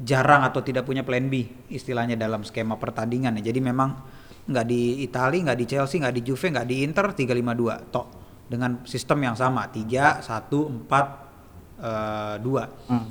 jarang 0.00 0.44
atau 0.44 0.60
tidak 0.60 0.84
punya 0.84 1.00
plan 1.04 1.24
B 1.28 1.44
istilahnya 1.72 2.20
dalam 2.20 2.44
skema 2.44 2.76
pertandingan 2.76 3.40
ya. 3.40 3.48
Jadi 3.48 3.60
memang 3.64 3.96
nggak 4.44 4.66
di 4.68 5.00
Italia, 5.00 5.40
nggak 5.48 5.58
di 5.58 5.66
Chelsea, 5.68 5.96
nggak 6.00 6.14
di 6.16 6.22
Juve, 6.24 6.46
nggak 6.52 6.66
di 6.68 6.76
Inter 6.84 7.06
352 7.16 7.92
tok 7.92 8.06
dengan 8.50 8.84
sistem 8.84 9.18
yang 9.24 9.36
sama 9.38 9.64
3 9.72 10.20
1 10.20 10.84
4 10.84 12.40
2 12.44 13.08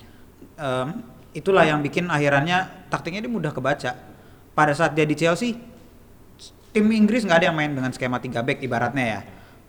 Em, 0.60 0.90
itulah 1.32 1.64
yang 1.64 1.80
bikin 1.80 2.12
akhirannya 2.12 2.92
taktiknya 2.92 3.24
dia 3.24 3.32
mudah 3.32 3.56
kebaca. 3.56 3.96
Pada 4.52 4.74
saat 4.76 4.92
dia 4.92 5.08
di 5.08 5.16
Chelsea, 5.16 5.56
tim 6.76 6.86
Inggris 6.92 7.24
nggak 7.24 7.40
ada 7.40 7.48
yang 7.48 7.56
main 7.56 7.72
dengan 7.72 7.96
skema 7.96 8.20
3 8.20 8.44
back 8.44 8.60
ibaratnya 8.60 9.06
ya. 9.08 9.20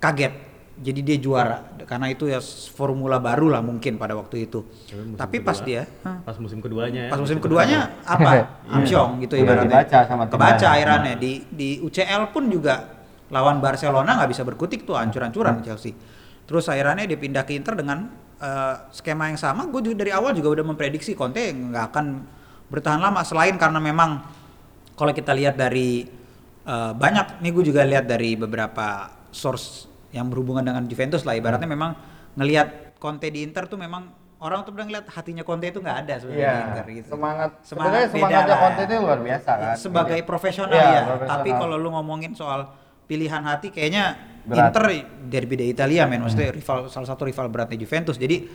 Kaget. 0.02 0.50
Jadi 0.80 1.00
dia 1.02 1.16
juara 1.16 1.60
karena 1.84 2.08
itu 2.08 2.25
ya 2.25 2.40
formula 2.72 3.20
baru 3.20 3.52
lah 3.52 3.60
mungkin 3.60 3.94
pada 3.94 4.16
waktu 4.16 4.49
itu. 4.49 4.64
musim 4.64 5.12
Tapi 5.12 5.37
pas 5.38 5.52
kedua- 5.54 5.68
dia 5.68 5.82
hah, 6.00 6.16
Pas 6.22 6.37
musim 6.37 6.58
keduanya 6.58 7.00
ya. 7.04 7.10
pas 7.12 7.20
musim 7.20 7.37
keduanya 7.37 8.00
apa? 8.00 8.30
Amsyong 8.80 9.20
gitu 9.20 9.37
Udah 9.37 9.44
ibaratnya. 9.60 9.68
dibaca 9.84 9.99
sama 10.02 10.25
Kebaca 10.25 10.56
lain. 10.58 10.72
akhirannya 10.72 11.14
di 11.16 11.32
di 11.46 11.68
UCL 11.78 12.32
pun 12.32 12.49
juga 12.49 12.96
lawan 13.28 13.60
Barcelona 13.60 14.16
nggak 14.16 14.30
bisa 14.30 14.42
berkutik 14.42 14.82
tuh 14.82 14.96
hancur-hancuran 14.96 15.60
Chelsea. 15.60 15.92
Terus 16.49 16.64
akhirannya 16.64 17.04
dia 17.04 17.14
pindah 17.14 17.44
ke 17.44 17.52
Inter 17.52 17.76
dengan 17.76 18.08
eh, 18.38 18.75
skema 18.90 19.28
yang 19.28 19.37
sama. 19.37 19.68
Gue 19.68 19.82
juga 19.82 20.00
dari 20.00 20.10
awal 20.10 20.32
juga 20.32 20.49
udah 20.54 20.64
memprediksi 20.64 21.12
Conte 21.12 21.44
nggak 21.44 21.84
akan 21.92 22.06
bertahan 22.66 22.96
lama 22.99 23.20
selain 23.20 23.52
karena 23.54 23.76
memang 23.76 24.25
kalau 24.94 25.12
kita 25.12 25.34
lihat 25.34 25.54
dari 25.54 26.08
eh, 26.62 26.92
banyak 26.94 27.37
nih 27.38 27.50
gue 27.52 27.64
juga 27.66 27.84
lihat 27.84 28.06
dari 28.06 28.32
beberapa 28.32 29.12
source 29.28 29.89
yang 30.11 30.26
berhubungan 30.26 30.62
dengan 30.62 30.83
Juventus 30.85 31.23
lah 31.23 31.35
ibaratnya 31.35 31.67
memang 31.67 31.95
ngelihat 32.35 32.97
Conte 32.97 33.29
di 33.29 33.40
Inter 33.40 33.64
tuh 33.64 33.76
memang 33.76 34.11
orang 34.38 34.61
tuh 34.61 34.73
udah 34.73 34.85
ngeliat 34.85 35.07
hatinya 35.07 35.40
Conte 35.40 35.69
itu 35.69 35.79
nggak 35.79 35.99
ada 36.00 36.14
sebenarnya 36.17 36.40
Iya. 36.40 36.52
di 36.52 36.62
Inter 36.67 36.87
gitu. 36.95 37.09
Semangat, 37.11 37.50
Semangat 37.61 38.09
semangatnya 38.09 38.40
lah 38.43 38.49
ya. 38.50 38.62
Conte 38.62 38.83
itu 38.83 38.95
luar 38.99 39.21
biasa 39.21 39.50
kan. 39.52 39.75
sebagai 39.76 40.19
profesional 40.23 40.73
Iya, 40.73 40.85
ya 40.87 41.00
profesional. 41.05 41.33
tapi 41.37 41.50
kalau 41.52 41.76
lu 41.76 41.88
ngomongin 41.90 42.33
soal 42.33 42.61
pilihan 43.05 43.43
hati 43.43 43.69
kayaknya 43.69 44.05
Berat. 44.40 44.73
Inter 44.73 44.85
derby 45.26 45.55
de 45.55 45.67
Italia 45.69 46.05
men 46.05 46.21
maksudnya 46.21 46.49
rival 46.49 46.88
salah 46.88 47.05
satu 47.07 47.23
rival 47.23 47.47
beratnya 47.47 47.76
Juventus 47.76 48.17
jadi 48.17 48.49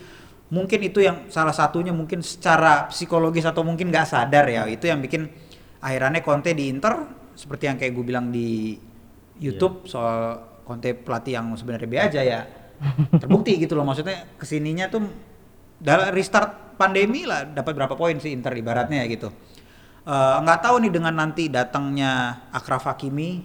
mungkin 0.48 0.80
itu 0.82 0.98
yang 0.98 1.28
salah 1.28 1.54
satunya 1.54 1.90
mungkin 1.90 2.22
secara 2.22 2.90
psikologis 2.90 3.46
atau 3.46 3.62
mungkin 3.62 3.90
nggak 3.90 4.08
sadar 4.08 4.46
ya 4.46 4.66
itu 4.66 4.82
yang 4.84 4.98
bikin 4.98 5.30
akhirannya 5.80 6.22
Conte 6.22 6.52
di 6.52 6.70
Inter 6.70 7.06
seperti 7.34 7.64
yang 7.66 7.78
kayak 7.78 7.94
gue 7.94 8.02
bilang 8.04 8.30
di 8.30 8.74
YouTube 9.38 9.86
soal 9.86 10.42
Conte 10.66 10.92
pelatih 10.92 11.38
yang 11.38 11.54
sebenarnya 11.54 11.86
be 11.86 11.98
aja 11.98 12.22
ya 12.22 12.40
terbukti 13.16 13.56
gitu 13.56 13.78
loh 13.78 13.86
maksudnya 13.86 14.26
ke 14.36 14.44
sininya 14.44 14.90
tuh 14.90 15.06
dalam 15.78 16.10
restart 16.12 16.76
pandemi 16.76 17.24
lah 17.24 17.46
dapat 17.46 17.72
berapa 17.72 17.94
poin 17.94 18.18
sih 18.18 18.34
Inter 18.34 18.52
ibaratnya 18.52 19.06
ya 19.06 19.10
gitu 19.10 19.30
Eh, 20.06 20.38
nggak 20.38 20.62
tahu 20.62 20.86
nih 20.86 20.94
dengan 20.94 21.18
nanti 21.18 21.50
datangnya 21.50 22.46
Akraf 22.54 22.86
Hakimi 22.86 23.42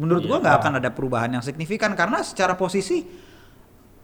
menurut 0.00 0.24
gua 0.24 0.40
Iya. 0.40 0.44
nggak 0.48 0.56
akan 0.56 0.72
ada 0.80 0.88
perubahan 0.88 1.28
yang 1.28 1.44
signifikan 1.44 1.92
karena 1.92 2.24
secara 2.24 2.56
posisi 2.56 3.04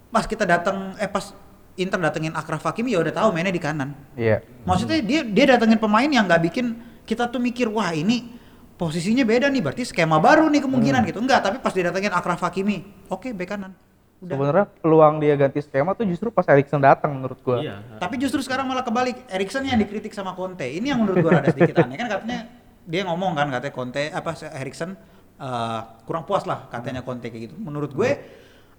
pas 0.06 0.28
kita 0.28 0.44
datang 0.44 0.92
eh 1.00 1.08
pas 1.08 1.32
Inter 1.80 1.96
datengin 1.96 2.36
Akraf 2.36 2.68
Hakimi 2.68 2.92
ya 2.92 3.00
udah 3.00 3.16
tahu 3.16 3.32
mainnya 3.32 3.48
di 3.48 3.56
kanan 3.56 3.96
Iya. 4.12 4.44
maksudnya 4.68 5.00
dia 5.00 5.24
dia 5.24 5.56
datengin 5.56 5.80
pemain 5.80 6.04
yang 6.04 6.28
nggak 6.28 6.44
bikin 6.52 6.76
kita 7.08 7.32
tuh 7.32 7.40
mikir 7.40 7.64
wah 7.72 7.88
ini 7.88 8.28
posisinya 8.76 9.24
beda 9.24 9.48
nih 9.48 9.64
berarti 9.64 9.82
skema 9.88 10.20
baru 10.20 10.48
nih 10.52 10.62
kemungkinan 10.64 11.00
gitu 11.08 11.18
enggak 11.20 11.40
tapi 11.44 11.56
pas 11.60 11.72
dia 11.72 11.88
datengin 11.88 12.12
Akraf 12.12 12.40
Hakimi 12.44 12.84
oke 13.08 13.32
bek 13.32 13.48
kanan 13.48 13.72
udah 14.16 14.32
Sebenarnya 14.32 14.66
peluang 14.80 15.14
dia 15.20 15.34
ganti 15.36 15.60
skema 15.60 15.92
tuh 15.92 16.08
justru 16.08 16.32
pas 16.32 16.48
Erikson 16.48 16.80
datang 16.80 17.12
menurut 17.12 17.36
gua. 17.44 17.60
Iya. 17.60 18.00
Tapi 18.00 18.16
justru 18.16 18.40
sekarang 18.40 18.64
malah 18.64 18.80
kebalik. 18.80 19.28
Erikson 19.28 19.60
yang 19.68 19.76
dikritik 19.76 20.08
sama 20.16 20.32
Conte. 20.32 20.64
Ini 20.64 20.96
yang 20.96 21.04
menurut 21.04 21.20
gua 21.20 21.44
ada 21.44 21.52
sedikit 21.52 21.84
aneh 21.84 22.00
kan 22.00 22.08
katanya 22.08 22.48
dia 22.88 23.04
ngomong 23.04 23.36
kan 23.36 23.52
katanya 23.52 23.74
Conte 23.76 24.08
apa 24.08 24.32
Erikson 24.56 24.96
eh, 25.36 25.80
kurang 26.08 26.24
puas 26.24 26.48
lah 26.48 26.64
katanya 26.72 27.04
Conte 27.04 27.28
kayak 27.28 27.52
gitu. 27.52 27.60
Menurut 27.60 27.92
gue 27.92 28.10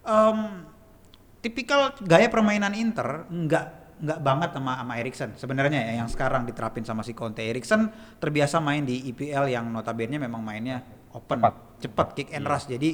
em, 0.07 0.37
tipikal 1.43 1.93
gaya 2.01 2.27
permainan 2.31 2.73
Inter 2.73 3.29
nggak 3.29 3.65
nggak 3.97 4.19
banget 4.21 4.49
sama 4.53 4.77
sama 4.77 4.93
Erikson 5.01 5.29
sebenarnya 5.33 5.79
ya 5.81 5.93
yang 6.05 6.09
sekarang 6.09 6.45
diterapin 6.45 6.85
sama 6.85 7.01
si 7.01 7.17
Conte. 7.17 7.41
Erikson 7.41 7.89
terbiasa 8.21 8.61
main 8.61 8.85
di 8.85 9.09
IPL 9.09 9.49
yang 9.49 9.65
notabene 9.73 10.21
memang 10.21 10.41
mainnya 10.45 10.85
open, 11.13 11.41
Cepat. 11.41 11.53
cepat 11.81 12.07
kick 12.13 12.29
and 12.33 12.45
rush. 12.45 12.69
Jadi 12.69 12.93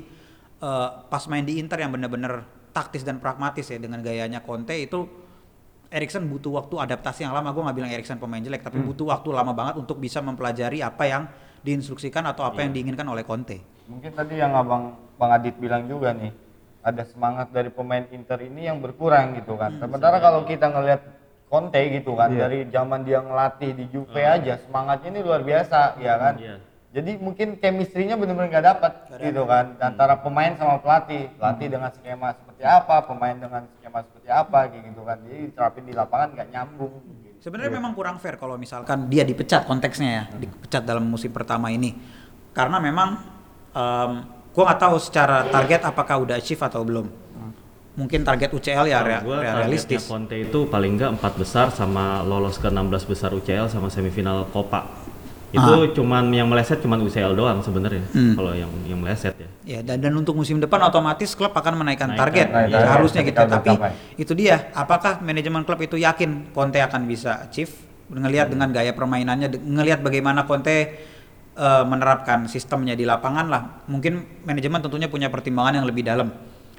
eh, 0.64 0.90
pas 1.08 1.24
main 1.28 1.44
di 1.44 1.60
Inter 1.60 1.84
yang 1.84 1.92
bener-bener 1.92 2.48
taktis 2.72 3.04
dan 3.04 3.20
pragmatis 3.20 3.68
ya 3.68 3.78
dengan 3.78 4.00
gayanya 4.02 4.42
Conte 4.42 4.74
itu 4.80 5.06
Erikson 5.94 6.26
butuh 6.26 6.58
waktu 6.58 6.90
adaptasi 6.90 7.22
yang 7.22 7.38
lama. 7.38 7.54
Gue 7.54 7.62
nggak 7.62 7.78
bilang 7.78 7.92
Erikson 7.94 8.18
pemain 8.18 8.42
jelek, 8.42 8.66
tapi 8.66 8.82
butuh 8.82 9.14
waktu 9.14 9.30
lama 9.30 9.54
banget 9.54 9.78
untuk 9.78 10.02
bisa 10.02 10.26
mempelajari 10.26 10.82
apa 10.82 11.06
yang 11.06 11.24
diinstruksikan 11.62 12.26
atau 12.26 12.50
apa 12.50 12.66
yang 12.66 12.74
diinginkan 12.74 13.06
oleh 13.06 13.22
Conte. 13.22 13.62
Mungkin 13.86 14.10
tadi 14.18 14.42
yang 14.42 14.58
abang 14.58 14.98
Bang 15.22 15.32
Adit 15.38 15.54
bilang 15.62 15.86
juga 15.86 16.10
nih, 16.18 16.34
ada 16.84 17.04
semangat 17.08 17.48
dari 17.50 17.72
pemain 17.72 18.04
Inter 18.12 18.44
ini 18.44 18.68
yang 18.68 18.84
berkurang 18.84 19.40
gitu 19.40 19.56
kan. 19.56 19.80
Sementara 19.80 20.20
kalau 20.20 20.44
kita 20.44 20.68
ngelihat 20.68 21.02
Conte 21.48 21.80
gitu 21.94 22.18
kan, 22.18 22.34
Iya. 22.34 22.40
dari 22.46 22.60
zaman 22.68 23.06
dia 23.06 23.22
ngelatih 23.22 23.72
di 23.78 23.86
Juve 23.88 24.20
aja 24.20 24.58
semangatnya 24.60 25.10
ini 25.14 25.22
luar 25.22 25.46
biasa, 25.46 25.96
ya 26.02 26.18
kan. 26.20 26.36
Iya. 26.36 26.56
Jadi 26.94 27.18
mungkin 27.18 27.58
chemistry-nya 27.58 28.14
benar-benar 28.14 28.54
nggak 28.54 28.68
dapat 28.70 28.94
gitu 29.18 29.50
kan 29.50 29.74
antara 29.82 30.14
pemain 30.22 30.54
sama 30.54 30.78
pelatih. 30.78 31.26
Pelatih 31.42 31.68
dengan 31.74 31.90
skema 31.90 32.38
seperti 32.38 32.62
apa, 32.62 32.96
pemain 33.02 33.34
dengan 33.34 33.66
skema 33.80 34.00
seperti 34.06 34.30
apa 34.30 34.60
kayak 34.70 34.84
gitu 34.94 35.02
kan. 35.02 35.18
Jadi 35.26 35.38
diterapin 35.50 35.84
di 35.90 35.94
lapangan 35.94 36.28
nggak 36.38 36.50
nyambung. 36.54 36.94
gitu. 37.02 37.42
Sebenarnya 37.42 37.72
memang 37.74 37.94
kurang 37.98 38.22
fair 38.22 38.38
kalau 38.38 38.62
misalkan 38.62 39.10
dia 39.10 39.26
dipecat 39.26 39.66
konteksnya 39.66 40.10
ya, 40.10 40.24
dipecat 40.38 40.86
dalam 40.86 41.06
musim 41.06 41.34
pertama 41.34 41.74
ini. 41.74 41.98
Karena 42.54 42.78
memang 42.78 43.10
em, 43.74 44.12
gua 44.54 44.64
nggak 44.66 44.80
tahu 44.80 44.96
secara 44.98 45.38
target 45.46 45.82
apakah 45.84 46.16
udah 46.20 46.36
achieve 46.36 46.62
atau 46.62 46.82
belum. 46.82 47.08
mungkin 47.94 48.26
target 48.26 48.50
UCL 48.50 48.86
ya 48.88 49.06
rea- 49.06 49.22
Gue 49.22 49.38
rea- 49.38 49.54
realistis. 49.56 50.02
Conte 50.04 50.34
itu 50.36 50.66
paling 50.66 50.98
nggak 50.98 51.14
empat 51.14 51.38
besar 51.38 51.70
sama 51.70 52.22
lolos 52.24 52.58
ke 52.58 52.66
16 52.66 52.90
besar 53.06 53.30
UCL 53.30 53.70
sama 53.70 53.86
semifinal 53.88 54.50
Copa. 54.50 54.90
Itu 55.54 55.94
cuman 55.94 56.34
yang 56.34 56.50
meleset 56.50 56.82
cuman 56.82 56.98
UCL 57.00 57.38
doang 57.38 57.62
sebenarnya. 57.62 58.02
Hmm. 58.10 58.34
Kalau 58.34 58.50
yang 58.52 58.74
yang 58.84 58.98
meleset 58.98 59.38
ya. 59.38 59.46
Ya 59.64 59.80
dan, 59.86 60.02
dan 60.02 60.10
untuk 60.12 60.34
musim 60.34 60.58
depan 60.58 60.82
otomatis 60.82 61.38
klub 61.38 61.54
akan 61.54 61.74
menaikkan 61.78 62.10
Naikkan. 62.10 62.24
target 62.26 62.48
Naik 62.50 62.66
Ya, 62.66 62.74
target 62.74 62.90
harusnya 62.90 63.22
gitu 63.22 63.42
tapi 63.46 63.70
itu 64.18 64.34
dia 64.34 64.56
apakah 64.74 65.22
manajemen 65.22 65.62
klub 65.62 65.78
itu 65.80 65.94
yakin 65.96 66.50
Conte 66.50 66.82
akan 66.82 67.06
bisa 67.06 67.46
achieve 67.46 67.70
ngelihat 68.10 68.50
dengan 68.50 68.74
gaya 68.74 68.90
permainannya 68.92 69.54
ngelihat 69.54 70.02
bagaimana 70.02 70.44
Conte 70.44 70.98
eh, 71.54 71.86
menerapkan 71.86 72.46
sistemnya 72.50 72.98
di 72.98 73.06
lapangan 73.06 73.46
lah. 73.50 73.64
Mungkin 73.90 74.46
manajemen 74.46 74.80
tentunya 74.82 75.08
punya 75.08 75.30
pertimbangan 75.30 75.82
yang 75.82 75.86
lebih 75.88 76.04
dalam. 76.06 76.30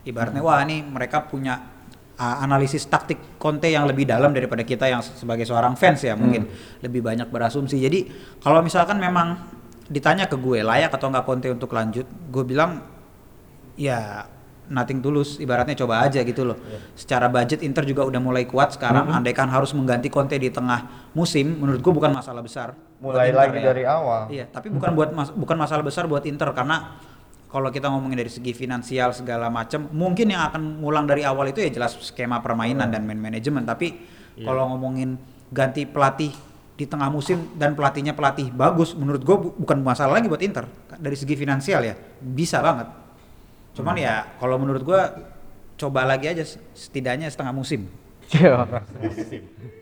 Ibaratnya 0.05 0.45
wah 0.45 0.61
ini 0.61 0.85
mereka 0.85 1.25
punya 1.25 1.75
uh, 2.21 2.37
analisis 2.45 2.85
taktik 2.87 3.41
Conte 3.41 3.73
yang 3.73 3.89
lebih 3.89 4.05
dalam 4.05 4.31
daripada 4.37 4.61
kita 4.61 4.85
yang 4.85 5.01
sebagai 5.01 5.49
seorang 5.49 5.75
fans 5.81 6.05
ya 6.05 6.13
mungkin. 6.13 6.45
Lebih 6.85 7.01
banyak 7.01 7.29
berasumsi. 7.33 7.81
Jadi 7.81 8.05
kalau 8.41 8.61
misalkan 8.61 9.01
memang 9.01 9.41
ditanya 9.89 10.29
ke 10.29 10.37
gue 10.41 10.65
layak 10.65 10.93
atau 10.93 11.13
nggak 11.13 11.25
Conte 11.25 11.49
untuk 11.53 11.73
lanjut 11.77 12.09
gue 12.09 12.45
bilang 12.45 12.81
ya 13.77 14.25
nothing 14.67 14.99
tulus 14.99 15.37
ibaratnya 15.37 15.75
coba 15.75 16.01
aja 16.01 16.21
gitu 16.21 16.43
loh. 16.43 16.57
Secara 16.93 17.27
budget 17.27 17.61
Inter 17.61 17.83
juga 17.83 18.03
udah 18.03 18.19
mulai 18.19 18.45
kuat 18.45 18.73
sekarang. 18.73 19.09
Andaikan 19.09 19.47
harus 19.47 19.71
mengganti 19.71 20.09
Conte 20.09 20.35
di 20.35 20.49
tengah 20.49 20.85
musim 21.13 21.57
menurut 21.57 21.79
gue 21.79 21.93
bukan 21.93 22.11
masalah 22.13 22.41
besar 22.41 22.73
Mulai 22.97 23.29
Inter 23.29 23.39
lagi 23.39 23.57
ya. 23.57 23.65
dari 23.67 23.85
awal. 23.85 24.21
iya 24.29 24.45
tapi 24.47 24.67
bukan 24.69 24.91
buat 24.93 25.11
mas- 25.11 25.31
bukan 25.31 25.55
masalah 25.55 25.81
besar 25.81 26.05
buat 26.05 26.25
Inter 26.25 26.49
karena 26.51 26.97
kalau 27.47 27.69
kita 27.69 27.87
ngomongin 27.87 28.17
dari 28.17 28.27
segi 28.27 28.51
finansial 28.51 29.13
segala 29.13 29.47
macam 29.47 29.87
mungkin 29.89 30.27
yang 30.27 30.43
akan 30.45 30.81
ngulang 30.81 31.05
dari 31.05 31.23
awal 31.23 31.47
itu 31.47 31.61
ya 31.61 31.71
jelas 31.71 31.95
skema 32.01 32.41
permainan 32.41 32.89
dan 32.89 33.03
man 33.03 33.17
manajemen. 33.17 33.63
Tapi 33.63 33.95
Iya. 34.35 34.45
kalau 34.45 34.67
ngomongin 34.69 35.15
ganti 35.49 35.85
pelatih 35.85 36.35
di 36.75 36.85
tengah 36.85 37.07
musim 37.07 37.55
dan 37.55 37.71
pelatihnya 37.73 38.11
pelatih 38.11 38.51
bagus 38.51 38.91
menurut 38.93 39.23
gue 39.23 39.37
bu- 39.39 39.55
bukan 39.57 39.79
masalah 39.81 40.17
lagi 40.17 40.27
buat 40.27 40.41
Inter. 40.41 40.67
Dari 40.91 41.15
segi 41.15 41.35
finansial 41.35 41.85
ya 41.85 41.95
bisa 42.19 42.59
banget 42.59 42.89
cuman 43.75 43.95
ya 43.99 44.25
kalau 44.39 44.57
menurut 44.57 44.83
gue 44.83 45.01
coba 45.75 46.07
lagi 46.07 46.31
aja 46.31 46.47
setidaknya 46.73 47.27
setengah 47.27 47.53
musim 47.53 47.91
Iya. 48.25 48.65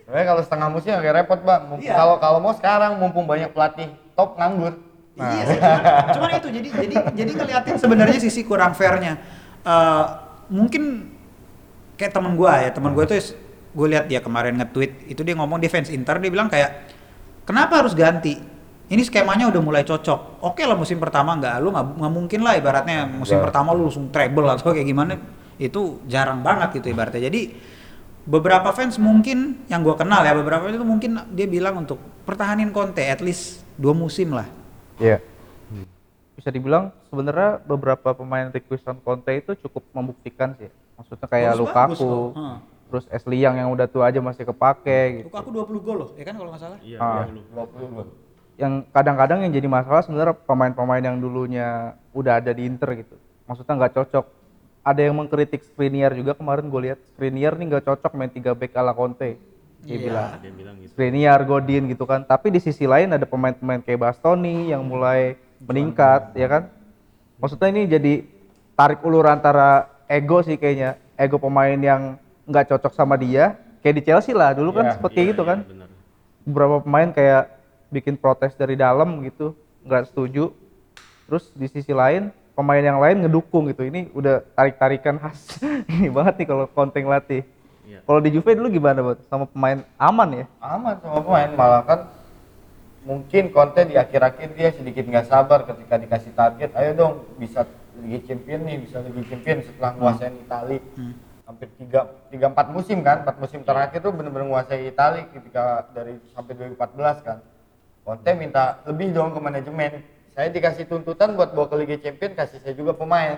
Sebenarnya 0.02 0.26
kalau 0.26 0.42
setengah 0.42 0.68
musim 0.68 0.90
agak 0.92 1.14
repot 1.14 1.40
bang. 1.40 1.62
Mumpung- 1.62 1.87
Iya. 1.87 1.94
Kalau 1.94 2.14
kalau 2.18 2.38
mau 2.42 2.52
sekarang 2.52 2.99
mumpung 2.99 3.25
banyak 3.25 3.54
pelatih 3.54 3.88
top 4.12 4.34
nganggur. 4.34 4.75
Iya 5.12 5.44
sih, 5.44 5.58
cuman, 5.61 5.82
cuman 6.16 6.30
itu 6.40 6.49
jadi 6.50 6.68
jadi 6.72 6.96
jadi 7.12 7.30
ngeliatin 7.37 7.76
sebenarnya 7.78 8.18
sisi 8.18 8.42
kurang 8.42 8.72
fairnya. 8.72 9.20
Eh, 9.62 10.04
mungkin 10.49 11.12
kayak 11.94 12.16
teman 12.16 12.32
gua 12.34 12.64
ya, 12.64 12.72
teman 12.72 12.96
gua 12.96 13.04
itu 13.04 13.37
gue 13.72 13.87
lihat 13.88 14.04
dia 14.04 14.20
kemarin 14.20 14.56
nge-tweet 14.61 15.08
itu 15.08 15.20
dia 15.25 15.32
ngomong 15.32 15.56
fans 15.64 15.88
Inter 15.88 16.20
dia 16.20 16.28
bilang 16.28 16.49
kayak 16.49 16.92
kenapa 17.49 17.80
harus 17.80 17.96
ganti? 17.96 18.37
Ini 18.92 19.08
skemanya 19.08 19.49
udah 19.49 19.62
mulai 19.64 19.88
cocok. 19.88 20.44
Oke 20.44 20.68
lah 20.68 20.76
musim 20.76 21.00
pertama 21.00 21.32
nggak 21.40 21.54
lu 21.64 21.72
nggak 21.72 22.12
mungkin 22.12 22.44
lah 22.44 22.61
ibaratnya 22.61 23.08
musim 23.08 23.40
pertama 23.40 23.72
lu 23.72 23.88
langsung 23.88 24.12
treble 24.12 24.44
atau 24.44 24.68
kayak 24.68 24.84
gimana 24.84 25.16
itu 25.56 25.96
jarang 26.04 26.44
banget 26.44 26.76
gitu 26.76 26.92
ibaratnya. 26.92 27.33
Jadi 27.33 27.57
beberapa 28.28 28.68
fans 28.76 29.00
mungkin 29.00 29.64
yang 29.72 29.81
gua 29.81 29.96
kenal 29.96 30.20
ya 30.20 30.37
beberapa 30.37 30.68
itu 30.68 30.85
mungkin 30.85 31.16
dia 31.33 31.48
bilang 31.48 31.81
untuk 31.81 31.96
pertahanin 32.28 32.68
Conte 32.68 33.00
at 33.00 33.24
least 33.24 33.64
dua 33.81 33.96
musim 33.96 34.37
lah. 34.37 34.44
Iya. 35.00 35.24
Bisa 36.37 36.52
dibilang 36.52 36.92
sebenarnya 37.09 37.64
beberapa 37.64 38.12
pemain 38.12 38.52
requestan 38.52 39.00
Conte 39.00 39.33
itu 39.33 39.57
cukup 39.57 39.88
membuktikan 39.96 40.52
sih. 40.61 40.68
Maksudnya 41.00 41.33
kayak 41.33 41.57
Bagus-bagus 41.57 41.96
Lukaku. 41.96 42.12
Heeh. 42.37 42.57
terus 42.92 43.09
Ashley 43.09 43.40
yang 43.40 43.57
yang 43.57 43.72
udah 43.72 43.88
tua 43.88 44.12
aja 44.12 44.20
masih 44.20 44.44
kepake 44.44 45.24
gitu. 45.24 45.33
Lukaku 45.33 45.48
20 45.48 45.81
gol 45.81 45.96
loh, 45.96 46.11
ya 46.12 46.28
kan 46.28 46.37
kalau 46.37 46.52
nggak 46.52 46.61
salah? 46.61 46.78
Iya, 46.85 47.00
Ah. 47.00 47.24
20. 47.24 47.40
20 47.57 47.88
gol. 47.88 48.07
Yang 48.60 48.84
kadang-kadang 48.92 49.38
yang 49.42 49.52
jadi 49.52 49.68
masalah 49.68 50.02
sebenarnya 50.04 50.36
pemain-pemain 50.44 51.02
yang 51.02 51.16
dulunya 51.18 51.96
udah 52.12 52.38
ada 52.38 52.52
di 52.52 52.68
Inter 52.68 52.94
gitu. 53.00 53.16
Maksudnya 53.48 53.74
nggak 53.80 53.94
cocok. 53.96 54.26
Ada 54.82 55.00
yang 55.08 55.14
mengkritik 55.14 55.62
Skriniar 55.62 56.10
juga 56.12 56.34
kemarin 56.34 56.66
gue 56.66 56.80
lihat 56.90 56.98
Skriniar 57.14 57.54
nih 57.54 57.66
nggak 57.70 57.84
cocok 57.86 58.12
main 58.18 58.30
3 58.30 58.52
back 58.52 58.72
ala 58.74 58.92
Conte. 58.92 59.38
Dia 59.82 59.98
Iya. 59.98 59.98
bilang. 59.98 60.28
Dia 60.42 60.52
bilang 60.54 60.74
gitu. 60.78 60.90
Skriniar, 60.94 61.40
Godin 61.42 61.82
gitu 61.90 62.04
kan. 62.06 62.22
Tapi 62.22 62.50
di 62.50 62.60
sisi 62.62 62.86
lain 62.86 63.10
ada 63.10 63.26
pemain-pemain 63.26 63.82
kayak 63.82 63.98
Bastoni 63.98 64.70
yang 64.70 64.82
mulai 64.86 65.34
meningkat, 65.62 66.34
ya 66.34 66.46
kan? 66.50 66.62
Maksudnya 67.38 67.68
ini 67.70 67.82
jadi 67.86 68.12
tarik 68.74 69.02
ulur 69.02 69.26
antara 69.26 69.90
ego 70.06 70.42
sih 70.42 70.54
kayaknya. 70.54 70.98
Ego 71.18 71.38
pemain 71.38 71.78
yang 71.78 72.14
nggak 72.46 72.74
cocok 72.74 72.92
sama 72.94 73.14
dia. 73.18 73.58
Kayak 73.82 73.94
di 73.98 74.02
Chelsea 74.06 74.30
lah, 74.34 74.54
dulu 74.54 74.70
kan 74.78 74.86
Iya, 74.86 74.94
seperti 74.94 75.20
Iya, 75.26 75.30
itu 75.34 75.42
iya, 75.42 75.50
kan. 75.50 75.58
benar. 75.66 75.88
Beberapa 76.42 76.76
pemain 76.82 77.10
kayak 77.10 77.42
bikin 77.92 78.16
protes 78.16 78.57
dari 78.57 78.74
dalam 78.74 79.20
gitu, 79.22 79.52
nggak 79.85 80.09
setuju. 80.09 80.50
Terus 81.28 81.52
di 81.52 81.68
sisi 81.68 81.92
lain, 81.92 82.33
pemain 82.57 82.81
yang 82.81 82.98
lain 82.98 83.22
ngedukung 83.22 83.68
gitu. 83.68 83.85
Ini 83.85 84.11
udah 84.16 84.40
tarik-tarikan 84.57 85.20
khas 85.20 85.61
ini 85.92 86.09
banget 86.09 86.42
nih 86.42 86.46
kalau 86.48 86.64
Conte 86.72 87.05
latih. 87.05 87.44
Iya. 87.83 88.00
Kalau 88.09 88.20
di 88.24 88.31
Juve 88.33 88.57
dulu 88.57 88.72
gimana, 88.72 88.98
buat 89.05 89.20
sama 89.28 89.44
pemain 89.44 89.85
aman 90.00 90.28
ya? 90.33 90.44
Aman 90.62 90.96
sama 91.05 91.20
pemain 91.20 91.50
malah 91.52 91.83
kan 91.85 92.00
mungkin 93.02 93.50
Conte 93.50 93.83
di 93.85 93.98
akhir-akhir 93.98 94.48
dia 94.55 94.70
sedikit 94.70 95.05
nggak 95.05 95.26
sabar 95.28 95.66
ketika 95.68 96.00
dikasih 96.00 96.33
target. 96.33 96.70
Ayo 96.78 96.90
dong 96.96 97.14
bisa 97.37 97.66
Liga 98.00 98.24
Champion 98.24 98.64
nih, 98.64 98.76
bisa 98.81 99.02
Liga 99.02 99.22
Champion 99.28 99.59
setelah 99.61 99.92
nguasain 99.98 100.35
Itali. 100.40 100.78
Hampir 101.42 101.68
tiga, 101.76 102.07
tiga 102.31 102.46
empat 102.48 102.70
musim 102.70 103.02
kan, 103.02 103.26
empat 103.26 103.37
musim 103.37 103.61
terakhir 103.66 104.00
tuh 104.00 104.14
bener-bener 104.14 104.46
nguasai 104.48 104.88
Itali 104.88 105.26
ketika 105.35 105.90
dari 105.90 106.16
sampai 106.33 106.55
2014 106.55 107.26
kan. 107.26 107.38
Conte 108.02 108.30
minta 108.34 108.82
lebih 108.84 109.14
dong 109.14 109.30
ke 109.30 109.38
manajemen. 109.38 109.92
Saya 110.32 110.48
dikasih 110.48 110.88
tuntutan 110.88 111.36
buat 111.36 111.52
bawa 111.52 111.68
ke 111.68 111.76
Liga 111.84 111.96
Champion, 112.00 112.32
kasih 112.32 112.58
saya 112.64 112.72
juga 112.72 112.96
pemain. 112.96 113.36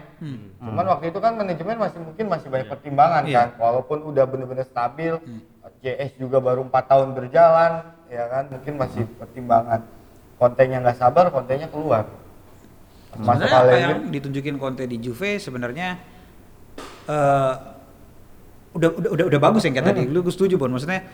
Cuman 0.62 0.86
waktu 0.86 1.10
itu 1.10 1.18
kan 1.18 1.34
manajemen 1.34 1.74
masih 1.74 1.98
mungkin 2.00 2.26
masih 2.30 2.48
banyak 2.48 2.68
pertimbangan 2.70 3.22
Iya. 3.26 3.34
kan. 3.34 3.48
Walaupun 3.58 3.98
udah 4.06 4.24
bener-bener 4.30 4.62
stabil, 4.62 5.18
JS 5.82 6.16
juga 6.16 6.38
baru 6.38 6.64
empat 6.64 6.84
tahun 6.86 7.12
berjalan, 7.12 7.72
ya 8.06 8.24
kan 8.30 8.44
mungkin 8.46 8.74
masih 8.78 9.04
pertimbangan. 9.18 9.84
Kontennya 10.38 10.78
nggak 10.86 10.96
sabar, 10.96 11.28
kontennya 11.34 11.66
keluar. 11.68 12.06
Masuk 13.14 13.46
Sebenarnya 13.46 13.58
apa 13.58 13.74
yang 13.78 14.10
ditunjukin 14.10 14.54
Conte 14.58 14.84
di 14.86 14.96
Juve 14.98 15.38
sebenarnya 15.38 15.98
eh 17.04 17.54
udah, 18.74 18.90
udah 18.90 19.10
udah 19.14 19.24
udah 19.30 19.40
bagus 19.42 19.62
yang 19.66 19.74
kayak 19.76 19.94
tadi. 19.94 20.02
Lu 20.10 20.22
gue 20.22 20.34
setuju 20.34 20.58
Bon. 20.58 20.70
Maksudnya 20.70 21.06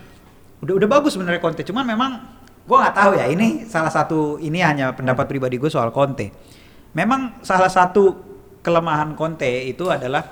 udah 0.60 0.74
udah 0.76 0.88
bagus 0.88 1.12
sebenarnya 1.16 1.40
Conte. 1.40 1.60
Cuman 1.64 1.84
memang 1.84 2.39
gua 2.64 2.88
nggak 2.88 2.96
tahu 2.96 3.12
ya. 3.16 3.27
Ini 3.29 3.68
salah 3.68 3.92
satu 3.92 4.37
ini 4.40 4.61
hanya 4.61 4.92
pendapat 4.96 5.27
pribadi 5.29 5.57
gue 5.57 5.70
soal 5.70 5.92
Conte. 5.94 6.31
Memang 6.96 7.38
salah 7.44 7.70
satu 7.70 8.18
kelemahan 8.61 9.14
Conte 9.14 9.49
itu 9.68 9.88
adalah 9.88 10.27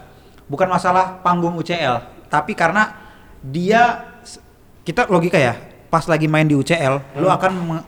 bukan 0.48 0.68
masalah 0.68 1.20
panggung 1.20 1.54
UCL, 1.60 2.28
tapi 2.32 2.52
karena 2.56 2.94
dia 3.44 4.04
kita 4.82 5.06
logika 5.06 5.38
ya. 5.38 5.54
Pas 5.88 6.04
lagi 6.04 6.28
main 6.28 6.44
di 6.44 6.52
UCL, 6.52 7.16
lu 7.16 7.32
akan 7.32 7.52
me- 7.64 7.86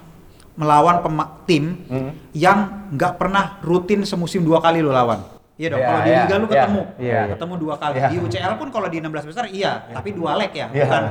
melawan 0.57 1.01
tim 1.45 1.85
Hmm. 1.89 2.13
yang 2.37 2.89
nggak 2.93 3.17
pernah 3.21 3.61
rutin 3.65 4.05
semusim 4.05 4.45
dua 4.45 4.61
kali 4.61 4.81
lo 4.81 4.93
lawan. 4.93 5.21
Iya 5.61 5.69
dong. 5.77 5.81
Iya, 5.81 5.89
kalau 5.89 6.01
di 6.01 6.09
iya, 6.11 6.21
liga 6.25 6.37
lu 6.41 6.47
iya. 6.47 6.53
ketemu, 6.53 6.83
iya. 6.97 7.21
ketemu 7.37 7.55
dua 7.61 7.75
kali. 7.77 7.97
Iya. 8.01 8.09
Di 8.09 8.17
UCL 8.25 8.53
pun 8.57 8.69
kalau 8.73 8.89
di 8.89 8.97
16 8.97 9.29
besar 9.29 9.45
iya, 9.53 9.73
tapi 9.93 10.17
dua 10.17 10.33
leg 10.41 10.53
ya, 10.57 10.73
bukan 10.73 11.03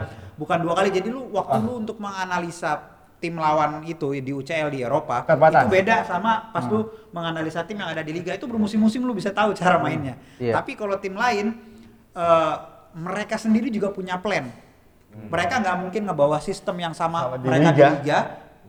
bukan 0.42 0.58
dua 0.66 0.74
kali. 0.74 0.90
Jadi 0.90 1.08
lu 1.14 1.30
waktu 1.30 1.58
lu 1.62 1.86
untuk 1.86 2.02
menganalisa 2.02 2.82
tim 3.20 3.36
lawan 3.36 3.84
itu 3.84 4.16
di 4.16 4.32
UCL 4.32 4.72
di 4.72 4.80
Eropa 4.80 5.28
Terbatas. 5.28 5.68
itu 5.68 5.76
beda 5.76 6.08
sama 6.08 6.50
pas 6.50 6.64
lu 6.66 6.88
menganalisa 7.12 7.68
tim 7.68 7.76
yang 7.78 7.92
ada 7.92 8.00
di 8.00 8.16
liga 8.16 8.32
itu 8.32 8.48
bermusim-musim 8.48 9.04
lu 9.04 9.12
bisa 9.12 9.30
tahu 9.30 9.52
cara 9.54 9.76
mainnya. 9.78 10.16
Iya. 10.40 10.56
Tapi 10.56 10.74
kalau 10.74 10.96
tim 10.96 11.14
lain 11.14 11.52
eh, 12.16 12.56
mereka 12.96 13.36
sendiri 13.36 13.68
juga 13.70 13.92
punya 13.92 14.18
plan. 14.18 14.48
Mereka 15.10 15.54
nggak 15.60 15.78
mungkin 15.78 16.02
ngebawa 16.08 16.40
sistem 16.40 16.80
yang 16.80 16.94
sama, 16.96 17.28
Sama 17.28 17.38
di 17.38 17.46
mereka 17.46 17.70
liga. 17.70 17.88
di 17.92 17.96
liga 18.02 18.20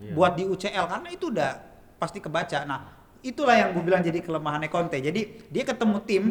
Iya. 0.01 0.13
buat 0.17 0.33
di 0.33 0.45
UCL 0.49 0.85
karena 0.89 1.09
itu 1.13 1.29
udah 1.29 1.51
pasti 2.01 2.19
kebaca. 2.19 2.65
Nah, 2.65 2.81
itulah 3.21 3.53
yang 3.53 3.77
gue 3.77 3.85
bilang 3.85 4.01
jadi 4.01 4.19
kelemahannya 4.19 4.73
Conte. 4.73 4.97
Jadi 4.97 5.47
dia 5.47 5.63
ketemu 5.63 5.97
tim 6.03 6.23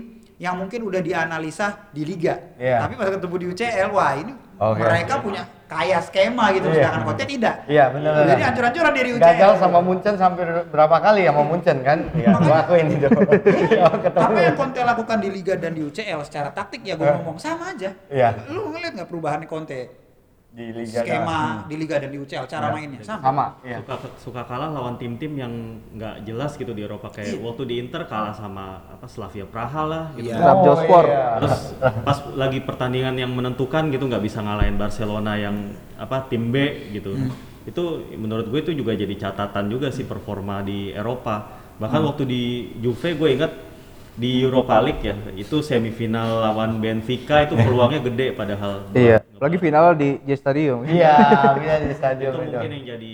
yang 0.42 0.58
mungkin 0.58 0.82
udah 0.82 0.98
dianalisa 1.00 1.88
di 1.94 2.02
liga. 2.02 2.58
Iya. 2.58 2.82
Tapi 2.84 2.94
pas 2.98 3.14
ketemu 3.14 3.36
di 3.38 3.46
UCL, 3.54 3.90
wah 3.94 4.12
ini 4.18 4.34
Oke. 4.60 4.84
mereka 4.84 5.24
punya 5.24 5.42
kaya 5.66 6.02
skema 6.02 6.52
gitu, 6.52 6.68
Iya. 6.68 6.76
sedangkan 6.82 7.02
Conte 7.06 7.24
tidak. 7.24 7.56
Iya 7.64 7.86
benar. 7.90 8.12
Jadi 8.26 8.42
hancur-hancuran 8.42 8.92
dari 8.92 9.10
UCL. 9.14 9.24
Gagal 9.24 9.52
sama 9.56 9.80
Munchen 9.80 10.16
sampai 10.18 10.44
berapa 10.68 10.98
kali 11.00 11.22
ya 11.24 11.32
sama 11.32 11.44
Munchen 11.46 11.78
kan? 11.80 12.00
Iya, 12.12 12.30
gua 12.36 12.58
akuin 12.60 12.88
itu. 12.90 13.08
Ketemu. 14.04 14.26
Apa 14.26 14.40
yang 14.42 14.56
Conte 14.58 14.80
lakukan 14.82 15.18
di 15.22 15.30
liga 15.30 15.54
dan 15.56 15.72
di 15.72 15.82
UCL 15.82 16.20
secara 16.26 16.50
taktik 16.50 16.82
ya 16.84 16.94
gue 16.94 17.06
Eh. 17.06 17.14
ngomong 17.16 17.38
sama 17.38 17.72
aja. 17.72 17.94
Iya. 18.10 18.36
Lu 18.50 18.68
ngeliat 18.70 18.98
nggak 18.98 19.08
perubahan 19.08 19.46
Conte? 19.46 20.09
Di 20.50 20.74
liga 20.74 21.06
skema 21.06 21.70
di 21.70 21.76
liga 21.78 22.02
dan 22.02 22.10
di 22.10 22.18
UCL 22.18 22.50
cara 22.50 22.74
mainnya 22.74 23.06
sama. 23.06 23.22
sama 23.22 23.46
iya 23.62 23.78
suka 23.86 23.96
suka 24.18 24.42
kalah 24.50 24.74
lawan 24.74 24.98
tim-tim 24.98 25.38
yang 25.38 25.54
nggak 25.94 26.26
jelas 26.26 26.58
gitu 26.58 26.74
di 26.74 26.82
Eropa 26.82 27.14
kayak 27.14 27.38
waktu 27.38 27.70
di 27.70 27.76
Inter 27.78 28.10
kalah 28.10 28.34
sama 28.34 28.82
apa 28.90 29.06
Slavia 29.06 29.46
Praha 29.46 29.86
lah 29.86 30.04
gitu. 30.18 30.34
Iya. 30.34 30.42
Trabzonspor. 30.42 31.06
iya. 31.06 31.26
Terus 31.38 31.58
pas 32.02 32.18
lagi 32.34 32.60
pertandingan 32.66 33.16
yang 33.22 33.30
menentukan 33.30 33.94
gitu 33.94 34.10
nggak 34.10 34.26
bisa 34.26 34.42
ngalahin 34.42 34.76
Barcelona 34.82 35.38
yang 35.38 35.56
apa 36.02 36.26
tim 36.26 36.50
B 36.50 36.90
gitu. 36.98 37.14
Itu 37.70 38.10
menurut 38.18 38.50
gue 38.50 38.60
itu 38.66 38.74
juga 38.74 38.98
jadi 38.98 39.14
catatan 39.14 39.70
juga 39.70 39.94
sih 39.94 40.10
performa 40.10 40.66
di 40.66 40.90
Eropa. 40.90 41.62
Bahkan 41.78 42.02
waktu 42.10 42.24
di 42.26 42.42
Juve 42.82 43.14
gue 43.14 43.30
ingat 43.38 43.69
di 44.16 44.42
Europa 44.42 44.82
League 44.82 45.04
ya 45.04 45.16
itu 45.36 45.60
semifinal 45.60 46.42
lawan 46.42 46.80
Benfica 46.80 47.46
itu 47.46 47.54
peluangnya 47.66 48.02
gede 48.04 48.28
padahal. 48.34 48.88
Iya. 48.92 49.22
Lagi 49.40 49.56
final 49.56 49.96
di 49.96 50.20
J 50.28 50.30
Stadium. 50.36 50.84
iya 50.84 51.16
bisa 51.56 51.80
di 51.80 51.96
stadion 51.96 52.36
itu 52.36 52.44
itu 52.44 52.52
mungkin 52.52 52.72
yang 52.76 52.86
jadi 52.92 53.14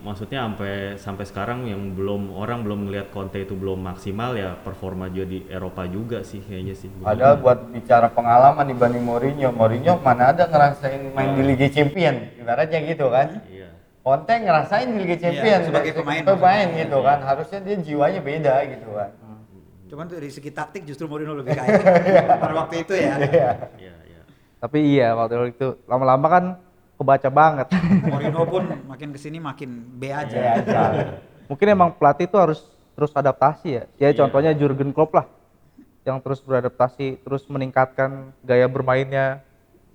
maksudnya 0.00 0.40
sampai 0.48 0.72
sampai 0.96 1.24
sekarang 1.28 1.68
yang 1.68 1.92
belum 1.92 2.32
orang 2.32 2.64
belum 2.64 2.88
melihat 2.88 3.12
Conte 3.12 3.44
itu 3.44 3.52
belum 3.52 3.84
maksimal 3.84 4.32
ya 4.40 4.56
performa 4.56 5.12
juga 5.12 5.36
di 5.36 5.44
Eropa 5.52 5.84
juga 5.84 6.24
sih 6.24 6.40
kayaknya 6.40 6.72
sih. 6.72 6.88
Padahal 6.96 7.36
buat 7.44 7.68
bicara 7.68 8.08
pengalaman 8.08 8.64
dibanding 8.64 9.04
Mourinho, 9.04 9.52
Mourinho 9.52 10.00
mana 10.00 10.32
ada 10.32 10.48
ngerasain 10.48 11.12
main 11.12 11.36
di 11.36 11.42
Liga 11.44 11.68
Champion, 11.68 12.24
ibaratnya 12.40 12.80
gitu 12.80 13.12
kan. 13.12 13.44
Iya. 13.44 13.68
Conte 14.00 14.32
ngerasain 14.32 14.86
di 14.88 14.96
Liga 15.04 15.16
Champion 15.20 15.60
Iya, 15.60 15.66
sebagai 15.68 15.92
pemain. 15.92 16.22
pemain 16.24 16.66
gitu 16.72 16.98
kan. 17.04 17.18
Harusnya 17.20 17.58
dia 17.60 17.76
jiwanya 17.76 18.20
beda 18.24 18.54
gitu 18.64 18.88
kan. 18.96 19.10
Cuman 19.86 20.10
dari 20.10 20.28
segi 20.28 20.50
taktik 20.50 20.82
justru 20.82 21.06
Mourinho 21.06 21.38
lebih 21.38 21.54
kaya 21.54 21.78
pada 22.42 22.54
waktu 22.54 22.82
itu 22.82 22.92
ya. 22.98 23.14
Iya. 23.22 23.50
Iya, 23.78 23.94
iya. 24.02 24.20
Tapi 24.58 24.78
iya 24.82 25.08
waktu 25.14 25.54
itu 25.54 25.78
lama-lama 25.86 26.26
kan 26.26 26.44
kebaca 26.98 27.28
banget. 27.30 27.66
Mourinho 28.12 28.42
pun 28.44 28.62
makin 28.90 29.08
ke 29.14 29.18
sini 29.18 29.38
makin 29.38 29.70
B 29.94 30.10
aja. 30.10 30.34
Iya 30.34 30.50
aja. 30.62 30.80
Mungkin 31.46 31.66
emang 31.70 31.94
pelatih 31.94 32.26
itu 32.26 32.34
harus 32.34 32.60
terus 32.98 33.14
adaptasi 33.14 33.68
ya. 33.70 33.84
Ya 33.96 34.08
Iya. 34.10 34.26
contohnya 34.26 34.50
Jurgen 34.52 34.90
Klopp 34.90 35.14
lah. 35.14 35.26
Yang 36.06 36.18
terus 36.22 36.38
beradaptasi, 36.42 37.18
terus 37.22 37.42
meningkatkan 37.50 38.30
gaya 38.42 38.66
bermainnya. 38.70 39.42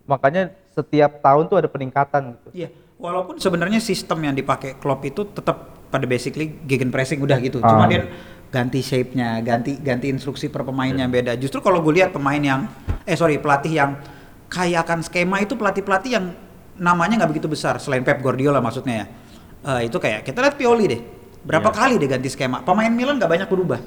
Makanya 0.03 0.51
setiap 0.71 1.23
tahun 1.23 1.47
tuh 1.47 1.57
ada 1.59 1.67
peningkatan 1.71 2.35
gitu. 2.35 2.49
Iya, 2.51 2.69
walaupun 2.99 3.39
sebenarnya 3.39 3.79
sistem 3.79 4.19
yang 4.27 4.35
dipakai 4.35 4.75
Klopp 4.75 5.03
itu 5.07 5.23
tetap 5.23 5.71
pada 5.87 6.03
basically 6.07 6.51
gegen 6.63 6.91
pressing 6.91 7.19
udah 7.19 7.39
gitu. 7.39 7.59
Ah. 7.59 7.75
Cuma 7.75 7.87
dia 7.87 8.07
ganti 8.51 8.83
shape-nya, 8.83 9.39
ganti 9.39 9.79
ganti 9.79 10.11
instruksi 10.11 10.51
per 10.51 10.67
pemainnya 10.67 11.07
beda. 11.07 11.39
Justru 11.39 11.63
kalau 11.63 11.79
gue 11.79 12.03
lihat 12.03 12.11
pemain 12.11 12.37
yang 12.37 12.67
eh 13.07 13.15
sorry 13.15 13.39
pelatih 13.39 13.73
yang 13.73 13.91
kaya 14.51 14.83
akan 14.83 14.99
skema 15.01 15.39
itu 15.39 15.55
pelatih-pelatih 15.55 16.11
yang 16.11 16.25
namanya 16.75 17.23
nggak 17.23 17.31
begitu 17.31 17.47
besar 17.47 17.79
selain 17.79 18.03
Pep 18.03 18.19
Guardiola 18.19 18.59
maksudnya 18.59 18.95
ya. 18.95 19.05
Eh, 19.61 19.81
itu 19.87 19.95
kayak 19.95 20.27
kita 20.27 20.43
lihat 20.43 20.55
Pioli 20.59 20.85
deh. 20.91 21.01
Berapa 21.41 21.71
Iya. 21.71 21.77
kali 21.79 21.93
dia 21.97 22.09
ganti 22.11 22.29
skema? 22.29 22.61
Pemain 22.61 22.91
Milan 22.91 23.15
nggak 23.17 23.31
banyak 23.31 23.47
berubah. 23.49 23.79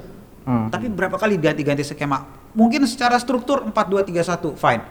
Hmm. 0.45 0.67
Tapi 0.73 0.89
berapa 0.89 1.15
kali 1.15 1.37
ganti-ganti 1.37 1.85
skema? 1.85 2.25
Mungkin 2.53 2.85
secara 2.85 3.17
struktur 3.17 3.65
4-2-3-1, 3.69 4.53
fine. 4.57 4.81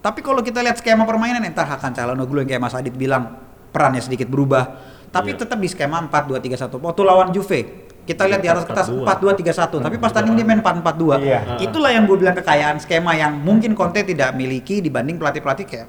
Tapi 0.00 0.20
kalau 0.22 0.40
kita 0.40 0.62
lihat 0.64 0.80
skema 0.80 1.04
permainan 1.04 1.44
entar 1.44 1.68
Hakan 1.68 1.92
Calhanoglu 1.92 2.42
yang 2.42 2.48
kayak 2.48 2.62
Mas 2.62 2.74
Adit 2.74 2.94
bilang 2.96 3.36
perannya 3.70 4.00
sedikit 4.00 4.26
berubah. 4.26 4.80
Tapi 5.10 5.34
Iya. 5.34 5.44
tetap 5.44 5.58
di 5.58 5.68
skema 5.68 5.98
4-2-3-1. 6.00 6.80
Waktu 6.80 7.00
lawan 7.04 7.28
Juve, 7.34 7.89
kita 8.08 8.26
lihat 8.26 8.40
di 8.42 8.48
atas 8.50 8.64
kertas 8.66 8.88
4-2-3-1, 8.90 9.86
tapi 9.86 9.96
pas 10.00 10.10
tanding 10.10 10.34
dia 10.34 10.46
main 10.46 10.60
4-4-2. 10.60 11.20
Iya. 11.22 11.40
Itulah 11.62 11.90
yang 11.94 12.04
gue 12.08 12.16
bilang 12.18 12.34
kekayaan 12.34 12.80
skema 12.82 13.14
yang 13.14 13.38
mungkin 13.38 13.76
Conte 13.76 14.02
tidak 14.02 14.34
miliki 14.34 14.82
dibanding 14.82 15.20
pelatih-pelatih 15.20 15.66
kayak 15.68 15.88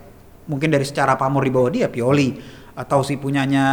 mungkin 0.50 0.74
dari 0.74 0.84
secara 0.84 1.15
pamor 1.15 1.45
di 1.45 1.52
bawah 1.54 1.71
dia 1.71 1.88
Pioli 1.88 2.61
atau 2.71 2.99
si 3.01 3.15
punyanya 3.15 3.65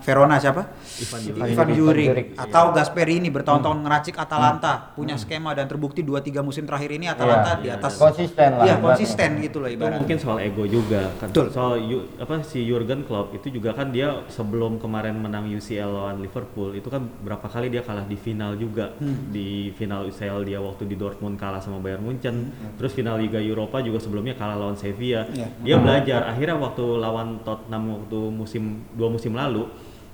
Verona 0.00 0.36
siapa? 0.36 0.72
Ivan 0.98 1.20
Juric. 1.22 1.42
Ivan 1.46 1.68
Juric, 1.70 2.08
atau 2.34 2.64
Gasperini 2.70 3.28
bertahun-tahun 3.28 3.78
ngeracik 3.80 4.16
Atalanta 4.16 4.92
punya 4.92 5.16
skema 5.16 5.52
dan 5.52 5.64
terbukti 5.64 6.00
2-3 6.00 6.40
musim 6.40 6.64
terakhir 6.64 6.90
ini 6.90 7.06
Atalanta 7.06 7.56
Iya. 7.56 7.60
di 7.60 7.68
atas 7.70 7.92
Konsisten 7.96 8.50
lah. 8.54 8.64
Iya, 8.64 8.74
konsisten 8.78 9.30
gitu 9.38 9.58
loh 9.58 9.68
itu 9.68 9.76
ibaratnya. 9.76 10.00
mungkin 10.00 10.18
soal 10.18 10.38
ego 10.40 10.64
juga 10.64 11.12
kan 11.16 11.28
Betul. 11.28 11.46
soal 11.50 11.72
apa 12.16 12.34
si 12.42 12.62
Jurgen 12.62 13.04
Klopp 13.04 13.32
itu 13.32 13.48
juga 13.50 13.72
kan 13.72 13.90
dia 13.90 14.24
sebelum 14.28 14.76
kemarin 14.76 15.16
menang 15.16 15.46
UCL 15.46 15.90
lawan 15.90 16.20
Liverpool 16.20 16.72
itu 16.72 16.86
kan 16.86 17.00
berapa 17.20 17.44
kali 17.44 17.68
dia 17.68 17.80
kalah 17.80 18.04
di 18.04 18.16
final 18.16 18.54
juga 18.54 18.92
Hmm. 18.96 19.28
di 19.28 19.72
final 19.72 20.04
UCL 20.06 20.42
dia 20.42 20.58
waktu 20.58 20.84
di 20.84 20.94
Dortmund 20.94 21.36
kalah 21.36 21.58
sama 21.58 21.78
Bayern 21.78 22.00
Munchen 22.00 22.50
Hmm. 22.50 22.76
terus 22.76 22.92
final 22.92 23.16
Liga 23.16 23.38
Eropa 23.38 23.80
juga 23.80 23.98
sebelumnya 23.98 24.32
kalah 24.32 24.56
lawan 24.56 24.76
Sevilla 24.76 25.24
Iya. 25.28 25.48
dia 25.60 25.76
belajar 25.76 26.20
akhirnya 26.26 26.56
waktu 26.56 26.84
lawan 26.96 27.40
Tottenham 27.42 27.84
waktu 27.96 28.18
musim 28.30 28.62
dua 28.94 29.06
musim 29.06 29.34
lalu 29.34 29.66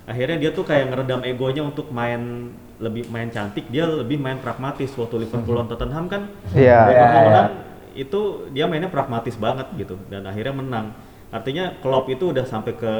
akhirnya 0.03 0.37
dia 0.37 0.51
tuh 0.51 0.63
kayak 0.63 0.89
ngeredam 0.89 1.21
egonya 1.21 1.61
untuk 1.61 1.89
main 1.89 2.51
lebih 2.77 3.07
main 3.07 3.27
cantik 3.27 3.67
dia 3.67 3.83
lebih 3.83 4.17
main 4.17 4.37
pragmatis 4.37 4.93
waktu 4.93 5.21
Liverpool 5.21 5.53
lawan 5.53 5.67
Tottenham 5.67 6.05
kan 6.05 6.27
Iya. 6.51 6.79
Liverpool 6.83 6.93
Iya, 7.07 7.19
iya. 7.19 7.27
menang 7.27 7.49
itu 7.93 8.21
dia 8.51 8.65
mainnya 8.65 8.87
pragmatis 8.87 9.35
banget 9.35 9.67
gitu 9.75 9.97
dan 10.07 10.21
akhirnya 10.23 10.53
menang 10.53 10.85
artinya 11.27 11.73
Klopp 11.77 12.07
itu 12.07 12.29
udah 12.29 12.45
sampai 12.45 12.73
ke 12.73 12.93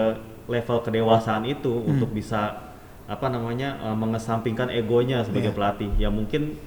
level 0.48 0.78
kedewasaan 0.82 1.44
itu 1.44 1.70
untuk 1.72 2.10
bisa 2.10 2.66
apa 3.06 3.28
namanya 3.28 3.78
eh, 3.80 3.96
mengesampingkan 3.96 4.68
egonya 4.70 5.22
sebagai 5.22 5.52
Iya. 5.52 5.56
pelatih 5.56 5.92
ya 5.96 6.10
mungkin 6.10 6.58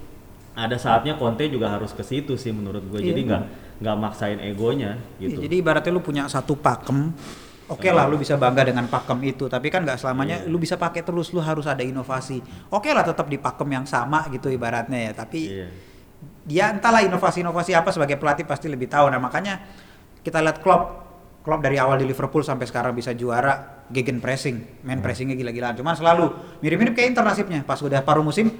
ada 0.51 0.73
saatnya 0.75 1.15
Conte 1.15 1.47
juga 1.47 1.69
harus 1.69 1.91
ke 1.91 2.01
situ 2.01 2.33
sih 2.33 2.49
menurut 2.49 2.81
gue 2.83 2.97
Iya. 2.97 3.07
jadi 3.11 3.21
nggak 3.23 3.43
nggak 3.77 3.95
maksain 3.99 4.39
egonya 4.39 4.97
Iya, 5.15 5.27
gitu 5.27 5.39
Jadi 5.43 5.55
ibaratnya 5.57 5.91
lu 5.91 5.99
punya 5.99 6.23
satu 6.25 6.55
pakem, 6.55 7.11
oke 7.71 7.87
lah 7.89 8.05
lu 8.11 8.19
bisa 8.19 8.35
bangga 8.35 8.67
dengan 8.67 8.85
pakem 8.91 9.17
itu, 9.23 9.47
tapi 9.47 9.71
kan 9.71 9.87
nggak 9.87 9.95
selamanya 9.97 10.43
Iya. 10.43 10.51
lu 10.51 10.59
bisa 10.59 10.75
pakai 10.75 11.01
terus, 11.01 11.31
lu 11.31 11.39
harus 11.39 11.63
ada 11.65 11.79
inovasi. 11.81 12.43
Oke 12.69 12.91
lah 12.91 13.07
tetap 13.07 13.31
di 13.31 13.39
pakem 13.39 13.71
yang 13.71 13.85
sama 13.87 14.27
gitu 14.27 14.51
ibaratnya 14.51 15.09
ya, 15.09 15.11
tapi 15.15 15.39
Iya. 15.47 15.67
dia 16.43 16.65
entahlah 16.75 17.01
inovasi-inovasi 17.07 17.71
apa 17.73 17.89
sebagai 17.89 18.19
pelatih 18.19 18.43
pasti 18.43 18.67
lebih 18.67 18.91
tahu. 18.91 19.07
Nah 19.07 19.17
makanya 19.17 19.63
kita 20.21 20.43
lihat 20.43 20.59
Klopp, 20.59 20.83
Klopp 21.41 21.61
dari 21.65 21.81
awal 21.81 21.97
di 21.97 22.05
Liverpool 22.05 22.45
sampai 22.45 22.69
sekarang 22.69 22.93
bisa 22.93 23.15
juara, 23.17 23.81
gegen 23.89 24.21
pressing, 24.21 24.85
main 24.85 25.01
pressingnya 25.01 25.33
gila-gilaan. 25.33 25.73
Cuman 25.73 25.97
selalu 25.97 26.29
mirip-mirip 26.61 26.93
kayak 26.93 27.17
Inter 27.17 27.25
nasibnya, 27.25 27.65
pas 27.65 27.81
udah 27.81 27.99
paruh 28.05 28.21
musim 28.21 28.51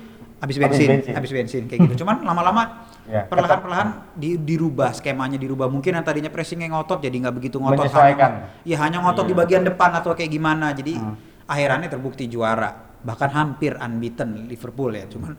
habis 0.41 0.57
Habis 0.57 0.73
bensin, 0.73 0.89
bensin. 0.89 1.13
habis 1.13 1.31
bensin 1.31 1.63
kayak 1.69 1.79
gitu. 1.85 1.93
Cuman 2.01 2.25
lama-lama 2.25 2.89
Ya, 3.09 3.25
perlahan-perlahan 3.25 4.13
di, 4.13 4.37
dirubah 4.37 4.93
skemanya 4.93 5.35
dirubah. 5.35 5.65
Mungkin 5.65 5.97
yang 5.97 6.05
tadinya 6.05 6.29
pressingnya 6.29 6.69
ngotot 6.69 7.01
jadi 7.01 7.17
nggak 7.17 7.35
begitu 7.35 7.57
ngotot. 7.57 7.89
Menyesuaikan. 7.89 8.31
Hanya, 8.45 8.61
ya 8.61 8.77
hanya 8.77 8.97
ngotot 9.01 9.25
di 9.25 9.33
bagian 9.33 9.65
depan 9.65 9.89
atau 9.97 10.13
kayak 10.13 10.29
gimana. 10.29 10.69
Jadi 10.77 11.01
akhirannya 11.49 11.89
terbukti 11.89 12.29
juara, 12.29 12.69
bahkan 13.01 13.33
hampir 13.33 13.73
unbeaten 13.73 14.45
Liverpool 14.45 14.93
ya. 14.93 15.09
Cuman 15.09 15.33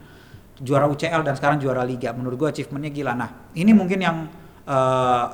juara 0.59 0.91
UCL 0.91 1.23
dan 1.23 1.39
sekarang 1.39 1.63
juara 1.63 1.87
Liga. 1.87 2.11
Menurut 2.11 2.35
gua 2.35 2.49
achievementnya 2.51 2.91
gila. 2.91 3.13
Nah 3.15 3.31
ini 3.55 3.71
mungkin 3.71 3.99
yang 4.03 4.27
eh, 4.67 5.27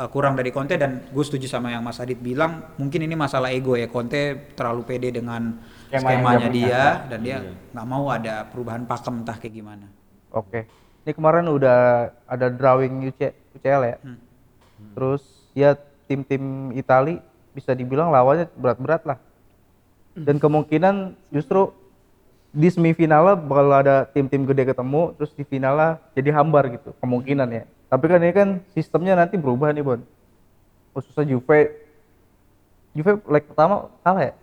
eh, 0.00 0.08
kurang 0.08 0.40
dari 0.40 0.48
Conte 0.48 0.80
dan 0.80 1.04
gue 1.12 1.24
setuju 1.24 1.46
sama 1.46 1.68
yang 1.68 1.84
Mas 1.84 2.00
Adit 2.00 2.16
bilang. 2.16 2.74
Mungkin 2.80 3.04
ini 3.04 3.12
masalah 3.12 3.52
ego 3.52 3.76
ya. 3.76 3.92
Conte 3.92 4.50
terlalu 4.56 4.88
pede 4.88 5.12
dengan 5.20 5.52
Skema 5.94 6.08
skemanya 6.10 6.48
dia 6.48 6.66
punya. 6.66 6.84
dan 7.06 7.18
dia 7.22 7.36
Iya. 7.38 7.52
nggak 7.70 7.86
mau 7.86 8.04
ada 8.10 8.34
perubahan 8.50 8.82
pakem 8.82 9.14
entah 9.22 9.36
kayak 9.38 9.54
gimana. 9.54 9.86
Oke. 10.30 10.66
Ini 11.04 11.12
kemarin 11.12 11.46
udah 11.46 11.78
ada 12.24 12.46
drawing 12.48 13.06
UC, 13.06 13.20
UCL 13.54 13.82
ya. 13.84 13.96
Hmm. 14.02 14.18
Terus 14.96 15.22
ya 15.52 15.76
tim-tim 16.04 16.72
Itali 16.72 17.20
bisa 17.52 17.70
dibilang 17.70 18.10
lawannya 18.10 18.50
berat-berat 18.56 19.06
lah. 19.06 19.18
Dan 20.14 20.38
kemungkinan 20.38 21.14
justru 21.30 21.70
di 22.50 22.70
semifinalnya 22.70 23.34
bakal 23.34 23.66
ada 23.70 24.06
tim-tim 24.06 24.46
gede 24.46 24.70
ketemu, 24.70 25.10
terus 25.18 25.34
di 25.34 25.42
finalnya 25.42 25.98
jadi 26.14 26.30
hambar 26.34 26.70
gitu 26.70 26.94
kemungkinan 27.02 27.48
ya. 27.50 27.64
Tapi 27.90 28.04
kan 28.06 28.18
ini 28.22 28.34
kan 28.34 28.48
sistemnya 28.70 29.14
nanti 29.14 29.34
berubah 29.38 29.74
nih 29.74 29.82
Bon. 29.82 30.00
Khususnya 30.94 31.26
Juve, 31.26 31.74
Juve 32.94 33.18
leg 33.26 33.42
pertama 33.46 33.90
kalah 34.06 34.30
ya? 34.30 34.34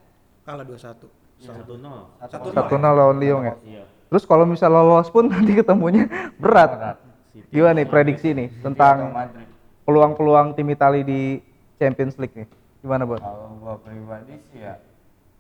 Kalah 0.44 0.68
2-1. 0.68 1.21
Satu 1.42 1.74
nol 1.76 2.00
Satu 2.22 2.48
Satu 2.50 2.76
nol 2.78 2.94
lawan 2.94 3.18
Lyon 3.18 3.42
ya. 3.44 3.56
iya 3.64 3.84
Terus 4.08 4.24
kalau 4.24 4.44
misalnya 4.44 4.78
lolos 4.78 5.08
pun 5.08 5.26
nanti 5.32 5.52
ketemunya 5.54 6.06
berat. 6.36 7.00
Gimana 7.48 7.80
nih 7.80 7.88
prediksi 7.88 8.32
nih 8.32 8.52
tentang 8.60 9.10
Madrid. 9.10 9.48
peluang-peluang 9.82 10.52
tim 10.52 10.68
Italia 10.68 11.00
di 11.02 11.40
Champions 11.76 12.16
League 12.16 12.36
nih? 12.36 12.48
Gimana, 12.80 13.04
Bon? 13.04 13.16
Kalau 13.16 13.56
gua 13.58 13.76
pribadi 13.78 14.36
sih 14.48 14.60
ya 14.60 14.76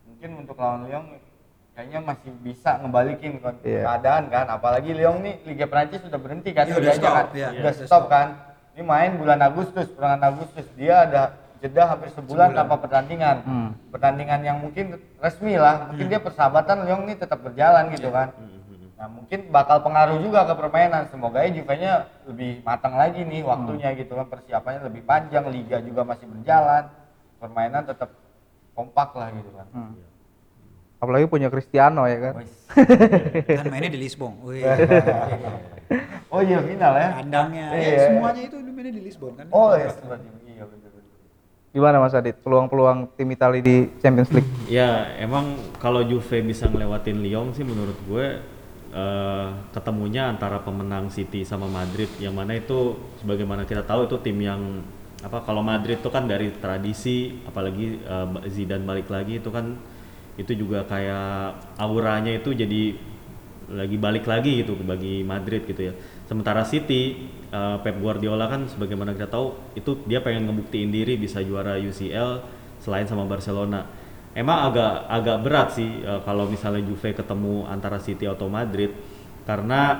mungkin 0.05 0.29
untuk 0.39 0.55
lawan 0.55 0.85
Lyon 0.85 1.03
kayaknya 1.71 1.99
masih 1.99 2.31
bisa 2.37 2.77
ngebalikin 2.77 3.39
Iya. 3.61 3.81
keadaan 3.83 4.23
kan 4.27 4.45
apalagi 4.47 4.91
Lyon 4.91 5.19
nih 5.19 5.35
Liga 5.45 5.65
Prancis 5.65 5.99
sudah 5.99 6.19
berhenti 6.19 6.51
kan 6.51 6.63
Iya, 6.63 6.73
udah 6.73 6.83
liganya 6.85 7.01
stop, 7.01 7.11
kan 7.11 7.25
iya. 7.33 7.47
udah 7.51 7.73
Iya, 7.73 7.83
stop 7.83 8.03
kan 8.07 8.27
ini 8.71 8.81
main 8.81 9.11
bulan 9.17 9.39
Agustus 9.41 9.87
bulan 9.91 10.21
Agustus 10.21 10.63
dia 10.73 10.95
ada 11.03 11.23
jeda 11.61 11.83
hampir 11.87 12.09
sebulan, 12.09 12.51
tanpa 12.51 12.75
pertandingan 12.75 13.37
Hmm. 13.45 13.69
pertandingan 13.89 14.41
yang 14.41 14.57
mungkin 14.57 14.85
resmi 15.17 15.55
lah 15.55 15.87
mungkin 15.87 16.09
dia 16.09 16.17
persahabatan 16.17 16.83
Lyon 16.83 17.05
nih 17.05 17.17
tetap 17.17 17.39
berjalan 17.39 17.93
gitu 17.93 18.09
kan 18.09 18.33
nah 18.97 19.09
mungkin 19.09 19.49
bakal 19.49 19.81
pengaruh 19.81 20.21
juga 20.21 20.45
ke 20.45 20.53
permainan 20.53 21.09
semoga 21.09 21.41
ya 21.41 21.49
Juve-nya 21.51 21.93
lebih 22.25 22.61
matang 22.61 22.93
lagi 22.93 23.21
nih 23.21 23.41
waktunya 23.41 23.93
gitu 23.93 24.13
kan 24.13 24.25
persiapannya 24.25 24.85
lebih 24.85 25.01
panjang 25.01 25.45
liga 25.49 25.81
juga 25.81 26.01
masih 26.01 26.29
berjalan 26.29 26.85
permainan 27.37 27.81
tetap 27.81 28.13
kompak 28.77 29.09
lah 29.17 29.33
gitu 29.33 29.49
kan. 29.57 29.67
Hmm. 29.73 29.93
Apalagi 31.01 31.25
punya 31.25 31.49
Cristiano 31.49 32.05
ya 32.05 32.29
kan. 32.29 32.33
Kan 33.57 33.65
mainnya 33.73 33.89
di 33.89 33.97
Lisbon. 33.97 34.37
Oh 36.31 36.39
iya 36.39 36.63
final 36.63 36.93
ya. 36.95 37.09
kandangnya, 37.19 37.65
ya, 37.75 37.79
Iya. 37.83 37.99
semuanya 38.07 38.41
itu 38.47 38.55
mainnya 38.63 38.93
di 38.95 39.03
Lisbon 39.03 39.35
kan. 39.35 39.43
Oh 39.51 39.75
iya 39.75 39.91
iya 39.91 39.97
benar. 39.99 40.19
Gimana 41.71 42.03
Mas 42.03 42.11
Adit? 42.11 42.35
Peluang-peluang 42.43 43.15
tim 43.15 43.31
Italia 43.31 43.63
di 43.63 43.87
Champions 44.03 44.27
League? 44.35 44.51
Ya 44.67 45.07
emang 45.15 45.55
kalau 45.79 46.03
Juve 46.03 46.43
bisa 46.43 46.67
ngelewatin 46.67 47.23
Lyon 47.23 47.55
sih 47.55 47.63
menurut 47.63 47.95
gue 48.11 48.43
eh, 48.91 49.47
ketemunya 49.71 50.27
antara 50.27 50.59
pemenang 50.59 51.07
City 51.07 51.47
sama 51.47 51.71
Madrid 51.71 52.11
yang 52.19 52.35
mana 52.35 52.59
itu 52.59 52.99
sebagaimana 53.23 53.63
kita 53.63 53.87
tahu 53.87 54.03
itu 54.03 54.19
tim 54.19 54.35
yang 54.43 54.83
apa 55.23 55.47
kalau 55.47 55.63
Madrid 55.63 56.03
itu 56.03 56.11
kan 56.11 56.27
dari 56.27 56.51
tradisi 56.59 57.39
apalagi 57.47 58.03
eh, 58.03 58.27
Zidane 58.51 58.83
balik 58.83 59.07
lagi 59.07 59.39
itu 59.39 59.47
kan 59.47 59.79
itu 60.35 60.51
juga 60.51 60.83
kayak 60.83 61.79
auranya 61.79 62.35
itu 62.35 62.51
jadi 62.51 62.99
lagi 63.73 63.97
balik 63.97 64.25
lagi 64.27 64.63
gitu 64.63 64.75
bagi 64.81 65.23
Madrid 65.25 65.63
gitu 65.65 65.91
ya. 65.91 65.93
Sementara 66.27 66.63
City 66.63 67.27
eh, 67.51 67.77
Pep 67.83 67.97
Guardiola 67.99 68.47
kan 68.47 68.67
sebagaimana 68.67 69.15
kita 69.15 69.31
tahu 69.31 69.55
itu 69.75 69.99
dia 70.07 70.23
pengen 70.23 70.47
ngebuktiin 70.49 70.91
diri 70.91 71.15
bisa 71.19 71.39
juara 71.43 71.75
UCL 71.79 72.43
selain 72.81 73.05
sama 73.07 73.27
Barcelona. 73.27 73.83
Emang 74.31 74.71
agak 74.71 75.11
agak 75.11 75.37
berat 75.43 75.67
sih 75.75 76.03
eh, 76.03 76.21
kalau 76.23 76.47
misalnya 76.47 76.83
Juve 76.83 77.11
ketemu 77.11 77.67
antara 77.67 77.99
City 77.99 78.27
atau 78.27 78.47
Madrid 78.47 78.91
karena 79.43 79.99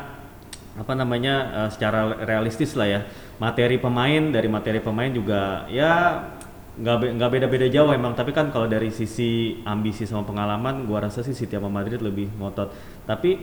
apa 0.79 0.93
namanya 0.95 1.35
eh, 1.65 1.69
secara 1.71 2.23
realistis 2.23 2.75
lah 2.79 2.87
ya 2.87 3.01
materi 3.41 3.75
pemain 3.81 4.31
dari 4.31 4.47
materi 4.47 4.79
pemain 4.79 5.11
juga 5.11 5.67
ya 5.67 6.23
nggak 6.71 6.97
be- 7.19 7.29
beda-beda 7.35 7.67
jauh 7.67 7.91
emang 7.91 8.15
tapi 8.15 8.31
kan 8.31 8.47
kalau 8.47 8.63
dari 8.71 8.87
sisi 8.95 9.59
ambisi 9.67 10.07
sama 10.07 10.23
pengalaman 10.23 10.87
gua 10.87 11.03
rasa 11.03 11.19
sih 11.19 11.35
City 11.35 11.59
sama 11.59 11.67
Madrid 11.67 11.99
lebih 11.99 12.31
ngotot 12.39 12.71
tapi 13.03 13.35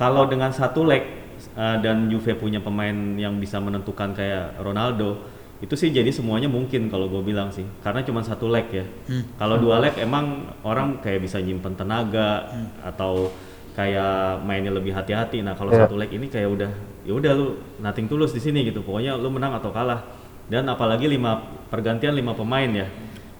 kalau 0.00 0.24
dengan 0.24 0.48
satu 0.48 0.88
leg 0.88 1.04
eh, 1.60 1.76
dan 1.84 2.08
Juve 2.08 2.32
punya 2.40 2.64
pemain 2.64 2.96
yang 3.20 3.36
bisa 3.36 3.60
menentukan 3.60 4.16
kayak 4.16 4.56
Ronaldo 4.64 5.20
itu 5.60 5.76
sih 5.76 5.92
jadi 5.92 6.08
semuanya 6.08 6.48
mungkin 6.48 6.88
kalau 6.88 7.12
gue 7.12 7.20
bilang 7.20 7.52
sih. 7.52 7.68
Karena 7.84 8.00
cuma 8.00 8.24
satu 8.24 8.48
leg 8.48 8.64
ya. 8.72 8.84
Kalau 9.36 9.60
dua 9.60 9.76
leg 9.76 9.92
emang 10.00 10.48
orang 10.64 11.04
kayak 11.04 11.20
bisa 11.20 11.36
nyimpen 11.36 11.76
tenaga 11.76 12.48
atau 12.80 13.28
kayak 13.76 14.40
mainnya 14.40 14.72
lebih 14.72 14.96
hati-hati. 14.96 15.44
Nah 15.44 15.52
kalau 15.52 15.76
Iya. 15.76 15.84
satu 15.84 16.00
leg 16.00 16.08
ini 16.16 16.32
kayak 16.32 16.48
udah 16.48 16.70
ya 17.04 17.12
udah 17.12 17.32
lu 17.36 17.46
nothing 17.84 18.08
tulus 18.08 18.32
di 18.32 18.40
sini 18.40 18.64
gitu. 18.64 18.80
Pokoknya 18.80 19.20
lu 19.20 19.28
menang 19.28 19.52
atau 19.60 19.68
kalah. 19.68 20.00
Dan 20.48 20.64
apalagi 20.64 21.06
lima 21.12 21.44
pergantian 21.68 22.16
lima 22.16 22.32
pemain 22.32 22.72
ya. 22.72 22.88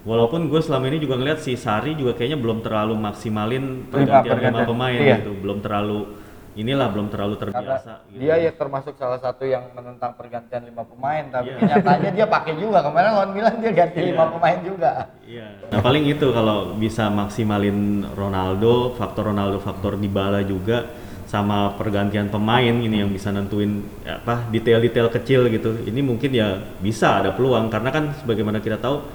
Walaupun 0.04 0.52
gue 0.52 0.60
selama 0.60 0.92
ini 0.92 1.00
juga 1.00 1.16
ngeliat 1.16 1.40
si 1.40 1.56
Sari 1.56 1.96
juga 1.96 2.12
kayaknya 2.12 2.36
belum 2.36 2.60
terlalu 2.60 3.00
maksimalin 3.00 3.88
pergantian 3.88 4.36
lima 4.36 4.60
pergantian, 4.60 4.68
pemain 4.68 5.00
iya. 5.00 5.16
gitu. 5.24 5.32
Belum 5.40 5.64
terlalu 5.64 6.20
inilah 6.58 6.90
belum 6.90 7.14
terlalu 7.14 7.38
Karena 7.38 7.62
terbiasa 7.62 7.92
gitu. 8.10 8.18
dia 8.18 8.34
ya 8.42 8.50
termasuk 8.50 8.94
salah 8.98 9.22
satu 9.22 9.46
yang 9.46 9.70
menentang 9.70 10.18
pergantian 10.18 10.66
lima 10.66 10.82
pemain, 10.82 11.22
tapi 11.30 11.54
Iya. 11.54 11.58
kenyataannya 11.62 12.10
dia 12.10 12.26
pakai 12.26 12.52
juga. 12.58 12.78
Kemarin 12.82 13.10
lawan 13.14 13.30
Milan 13.30 13.54
dia 13.62 13.70
ganti 13.70 14.00
lima 14.02 14.24
pemain 14.34 14.58
juga. 14.66 14.90
Iya. 15.22 15.46
Nah 15.70 15.80
paling 15.80 16.04
itu 16.10 16.26
kalau 16.34 16.74
bisa 16.74 17.06
maksimalin 17.06 18.02
Ronaldo, 18.18 18.98
faktor 18.98 19.30
Ronaldo, 19.30 19.62
faktor 19.62 19.94
Dybala 19.94 20.42
juga 20.42 20.90
sama 21.30 21.78
pergantian 21.78 22.26
pemain 22.26 22.74
ini 22.74 23.06
yang 23.06 23.14
bisa 23.14 23.30
nentuin 23.30 23.86
ya, 24.02 24.18
apa 24.18 24.50
detail-detail 24.50 25.06
kecil 25.14 25.46
gitu. 25.46 25.78
Ini 25.86 26.02
mungkin 26.02 26.34
ya 26.34 26.58
bisa 26.82 27.22
ada 27.22 27.30
peluang 27.30 27.70
karena 27.70 27.94
kan 27.94 28.04
sebagaimana 28.18 28.58
kita 28.58 28.82
tahu 28.82 29.06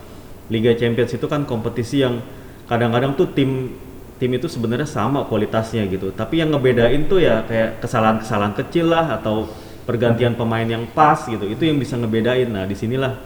Liga 0.48 0.72
Champions 0.80 1.12
itu 1.12 1.28
kan 1.28 1.44
kompetisi 1.44 2.00
yang 2.00 2.24
kadang-kadang 2.72 3.20
tuh 3.20 3.28
tim 3.36 3.76
tim 4.16 4.32
itu 4.32 4.48
sebenarnya 4.48 4.88
sama 4.88 5.28
kualitasnya 5.28 5.84
gitu. 5.92 6.12
Tapi 6.16 6.40
yang 6.40 6.56
ngebedain 6.56 7.08
tuh 7.08 7.20
ya 7.20 7.44
kayak 7.44 7.84
kesalahan-kesalahan 7.84 8.56
kecil 8.56 8.92
lah 8.92 9.20
atau 9.20 9.48
pergantian 9.84 10.34
pemain 10.34 10.66
yang 10.66 10.88
pas 10.96 11.28
gitu. 11.28 11.46
Itu 11.46 11.68
yang 11.68 11.78
bisa 11.78 12.00
ngebedain. 12.00 12.48
Nah, 12.48 12.64
di 12.64 12.76
sinilah 12.76 13.20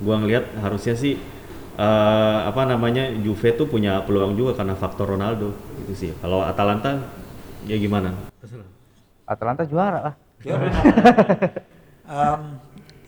gua 0.00 0.20
ngelihat 0.20 0.60
harusnya 0.60 0.92
sih 0.92 1.16
eh, 1.76 2.38
apa 2.44 2.62
namanya 2.68 3.08
Juve 3.16 3.56
tuh 3.56 3.68
punya 3.68 4.04
peluang 4.04 4.36
juga 4.36 4.60
karena 4.60 4.76
faktor 4.76 5.16
Ronaldo 5.16 5.56
gitu 5.84 5.92
sih. 5.96 6.10
Kalau 6.20 6.44
Atalanta 6.44 7.00
ya 7.64 7.76
gimana? 7.80 8.12
Atalanta 9.26 9.66
juara 9.66 10.12
lah. 10.12 10.14
Em, 12.06 12.42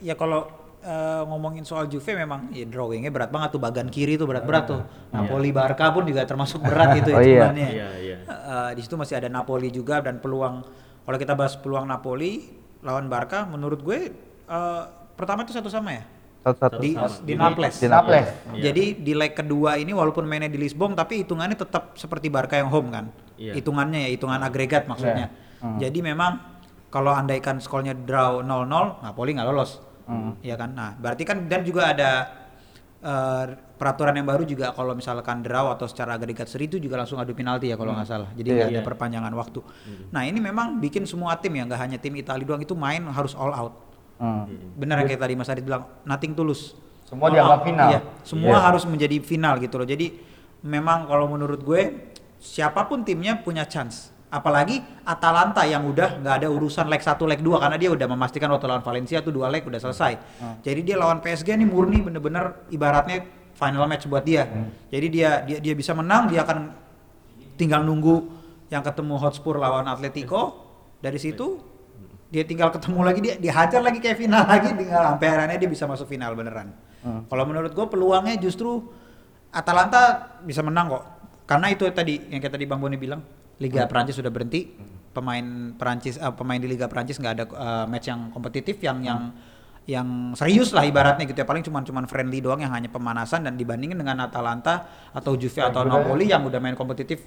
ya 0.03 0.19
kalau 0.19 0.58
eh, 0.81 1.23
ngomongin 1.25 1.62
soal 1.62 1.87
Juve 1.87 2.14
memang 2.14 2.49
ya 2.51 2.64
drawingnya 2.64 3.09
berat 3.09 3.29
banget 3.29 3.51
tuh 3.51 3.61
bagian 3.61 3.87
kiri 3.87 4.14
tuh 4.14 4.25
berat-berat 4.25 4.64
tuh. 4.67 4.81
Napoli 5.11 5.51
Barca 5.51 5.88
pun 5.88 6.03
juga 6.03 6.23
termasuk 6.23 6.61
berat 6.61 6.97
itu 6.97 7.11
Oh, 7.11 7.19
iya. 7.19 7.27
hitungannya. 7.47 7.69
Iya, 7.69 7.88
iya. 7.99 8.17
Eh, 8.23 8.71
di 8.73 8.81
situ 8.81 8.95
masih 8.95 9.14
ada 9.17 9.29
Napoli 9.29 9.69
juga 9.69 9.99
dan 9.99 10.19
peluang 10.19 10.62
kalau 11.03 11.17
kita 11.17 11.33
bahas 11.33 11.55
peluang 11.55 11.85
Napoli 11.85 12.47
lawan 12.81 13.07
Barca 13.07 13.43
menurut 13.45 13.81
gue 13.81 13.99
eh, 14.45 14.83
pertama 15.12 15.43
itu 15.43 15.51
satu 15.51 15.67
sama 15.67 15.93
ya 15.93 16.05
Satu-satu. 16.41 16.79
di 16.79 16.91
sama. 16.95 17.11
di 17.21 17.35
Naples. 17.35 17.75
di 17.77 17.88
Naples. 17.88 18.27
Iya. 18.49 18.62
Jadi 18.64 18.85
di 18.99 19.12
leg 19.12 19.33
kedua 19.33 19.75
ini 19.75 19.91
walaupun 19.91 20.23
mainnya 20.23 20.47
di 20.47 20.57
Lisbon 20.57 20.93
tapi 20.93 21.21
hitungannya 21.21 21.55
tetap 21.55 21.95
seperti 21.95 22.29
Barca 22.29 22.55
yang 22.55 22.69
home 22.69 22.88
kan. 22.88 23.11
Iya. 23.35 23.55
Hitungannya 23.55 24.07
ya 24.07 24.11
hitungan 24.11 24.41
agregat 24.41 24.87
maksudnya. 24.87 25.29
Hmm. 25.59 25.75
Jadi 25.77 25.99
memang 26.01 26.38
kalau 26.88 27.11
andaikan 27.11 27.59
skornya 27.59 27.93
draw 27.93 28.41
0-0 28.41 29.03
Napoli 29.03 29.35
nggak 29.35 29.45
lolos. 29.45 29.83
Hmm. 30.09 30.33
Ya 30.40 30.57
kan? 30.57 30.73
Nah, 30.73 30.97
berarti 30.97 31.23
kan 31.23 31.44
dan 31.47 31.61
juga 31.62 31.92
ada 31.92 32.11
eh, 32.99 33.44
peraturan 33.79 34.11
yang 34.11 34.27
baru 34.27 34.42
juga 34.42 34.75
kalau 34.75 34.90
misalkan 34.90 35.38
draw 35.38 35.71
atau 35.71 35.87
secara 35.87 36.18
agregat 36.18 36.51
seri 36.51 36.66
itu 36.66 36.83
juga 36.83 36.99
langsung 36.99 37.14
adu 37.14 37.31
penalti 37.31 37.71
ya 37.71 37.79
kalau 37.79 37.94
nggak 37.94 38.09
salah. 38.09 38.27
Jadi 38.35 38.49
nggak 38.51 38.68
ada 38.68 38.81
Iya. 38.81 38.83
perpanjangan 38.83 39.33
waktu. 39.33 39.61
Nah, 40.11 40.27
ini 40.27 40.42
memang 40.42 40.83
bikin 40.83 41.07
semua 41.07 41.38
tim 41.38 41.55
ya 41.55 41.62
nggak 41.62 41.79
hanya 41.79 41.99
tim 42.01 42.11
Italia 42.16 42.42
doang 42.42 42.59
itu 42.59 42.75
main 42.75 43.07
harus 43.07 43.38
all 43.38 43.55
out. 43.55 43.75
Hmm. 44.18 44.51
Benar 44.75 44.99
yang 44.99 45.14
kayak 45.14 45.23
tadi 45.23 45.35
Mas 45.37 45.47
Adit 45.47 45.62
bilang 45.62 45.87
nothing 46.03 46.35
tulus. 46.35 46.75
Semua 47.07 47.31
All 47.31 47.38
dianggap 47.38 47.55
out. 47.55 47.66
final. 47.71 47.88
Iya, 47.88 48.01
semua 48.27 48.57
Iya. 48.59 48.64
harus 48.66 48.83
menjadi 48.83 49.16
final 49.23 49.55
gitu 49.57 49.75
loh. 49.79 49.87
Jadi 49.87 50.07
memang 50.61 51.07
kalau 51.07 51.31
menurut 51.31 51.62
gue 51.62 51.83
siapa 52.37 52.83
pun 52.85 53.07
timnya 53.07 53.38
punya 53.38 53.62
chance. 53.62 54.11
Apalagi 54.29 54.85
Atalanta 55.09 55.64
yang 55.64 55.88
udah 55.88 56.21
nggak 56.21 56.35
ada 56.45 56.49
urusan 56.53 56.85
leg 56.93 57.01
1 57.01 57.17
leg 57.25 57.41
2 57.41 57.62
karena 57.64 57.77
dia 57.81 57.88
udah 57.88 58.07
memastikan 58.12 58.53
waktu 58.53 58.69
lawan 58.69 58.85
Valencia 58.85 59.25
tuh 59.25 59.33
dua 59.33 59.49
leg 59.49 59.64
udah 59.64 59.81
selesai. 59.81 60.12
Jadi 60.61 60.81
dia 60.85 61.01
lawan 61.01 61.25
PSG 61.25 61.57
nih 61.57 61.64
murni 61.64 62.05
bener-bener 62.05 62.69
ibaratnya 62.69 63.25
final 63.57 63.88
match 63.88 64.05
buat 64.05 64.23
dia. 64.29 64.45
Jadi 64.93 65.07
dia 65.09 65.41
dia 65.49 65.59
dia 65.64 65.75
bisa 65.75 65.97
menang, 65.97 66.29
dia 66.29 66.45
akan 66.45 66.77
tinggal 67.57 67.81
nunggu 67.83 68.29
yang 68.69 68.85
ketemu 68.85 69.17
Hotspur 69.17 69.57
lawan 69.57 69.88
Atletico. 69.88 70.69
Dari 71.01 71.17
situ 71.17 71.64
dia 72.29 72.45
tinggal 72.45 72.69
ketemu 72.69 73.01
lagi 73.01 73.21
dia 73.25 73.35
dihajar 73.41 73.81
lagi 73.81 74.05
kayak 74.05 74.21
final 74.21 74.45
lagi 74.53 74.77
tinggal 74.77 75.17
sampai 75.17 75.29
akhirnya 75.33 75.57
dia 75.57 75.71
bisa 75.73 75.88
masuk 75.88 76.05
final 76.05 76.37
beneran. 76.37 76.69
Kalau 77.01 77.45
menurut 77.49 77.73
gue 77.73 77.87
peluangnya 77.88 78.37
justru 78.37 78.85
Atalanta 79.49 80.37
bisa 80.45 80.61
menang 80.61 80.93
kok. 80.93 81.05
Karena 81.49 81.73
itu 81.73 81.88
tadi 81.88 82.29
yang 82.29 82.45
kayak 82.45 82.61
tadi 82.61 82.69
Bang 82.69 82.85
Boni 82.85 83.01
bilang, 83.01 83.25
Liga 83.59 83.85
Prancis 83.85 84.14
sudah 84.14 84.31
berhenti. 84.31 84.71
Pemain 85.09 85.42
Prancis 85.75 86.14
eh, 86.14 86.33
pemain 86.33 86.57
di 86.57 86.66
Liga 86.66 86.87
Prancis 86.87 87.16
nggak 87.16 87.33
ada 87.33 87.44
eh, 87.44 87.85
match 87.87 88.07
yang 88.07 88.31
kompetitif 88.31 88.79
yang 88.79 89.03
yang 89.03 89.21
yang 89.85 90.09
serius 90.35 90.71
lah 90.71 90.85
ibaratnya 90.85 91.25
gitu 91.25 91.35
ya 91.35 91.49
paling 91.49 91.64
cuman 91.64 91.81
cuman 91.81 92.05
friendly 92.05 92.38
doang 92.38 92.61
yang 92.61 92.68
hanya 92.68 92.87
pemanasan 92.87 93.40
dan 93.40 93.57
dibandingin 93.57 93.97
dengan 93.97 94.21
Atalanta 94.21 94.85
atau 95.11 95.33
Juve 95.33 95.59
atau 95.59 95.81
juga- 95.81 96.05
Napoli 96.05 96.29
yang 96.29 96.44
udah 96.44 96.61
main 96.61 96.77
kompetitif 96.77 97.25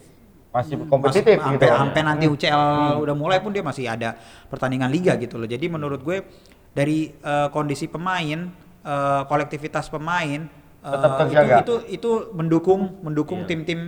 Masih 0.52 0.78
kompetitif 0.86 1.42
Mas- 1.42 1.48
gitu. 1.50 1.64
sampai 1.64 1.70
sampai 1.74 2.02
nanti 2.04 2.26
UCL 2.28 2.62
udah 3.02 3.16
mulai 3.18 3.42
pun 3.42 3.50
dia 3.50 3.64
masih 3.64 3.88
ada 3.88 4.14
pertandingan 4.46 4.92
liga 4.92 5.16
gitu 5.16 5.40
loh. 5.40 5.48
Jadi 5.48 5.66
menurut 5.66 6.00
gue 6.00 6.22
dari 6.70 7.10
eh, 7.10 7.48
kondisi 7.50 7.88
pemain, 7.88 8.40
eh, 8.82 9.22
kolektivitas 9.26 9.90
pemain 9.90 10.46
Tetap 10.82 11.30
itu, 11.30 11.36
itu 11.58 11.74
itu 11.94 12.12
mendukung 12.32 13.00
mendukung 13.02 13.42
Iya. 13.42 13.48
tim-tim 13.48 13.80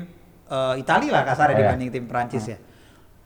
eh, 0.53 0.73
Italia 0.77 1.09
lah 1.11 1.23
kasarnya 1.25 1.53
Iya. 1.53 1.61
dibanding 1.65 1.89
tim 1.89 2.05
Prancis 2.05 2.45
ya. 2.45 2.57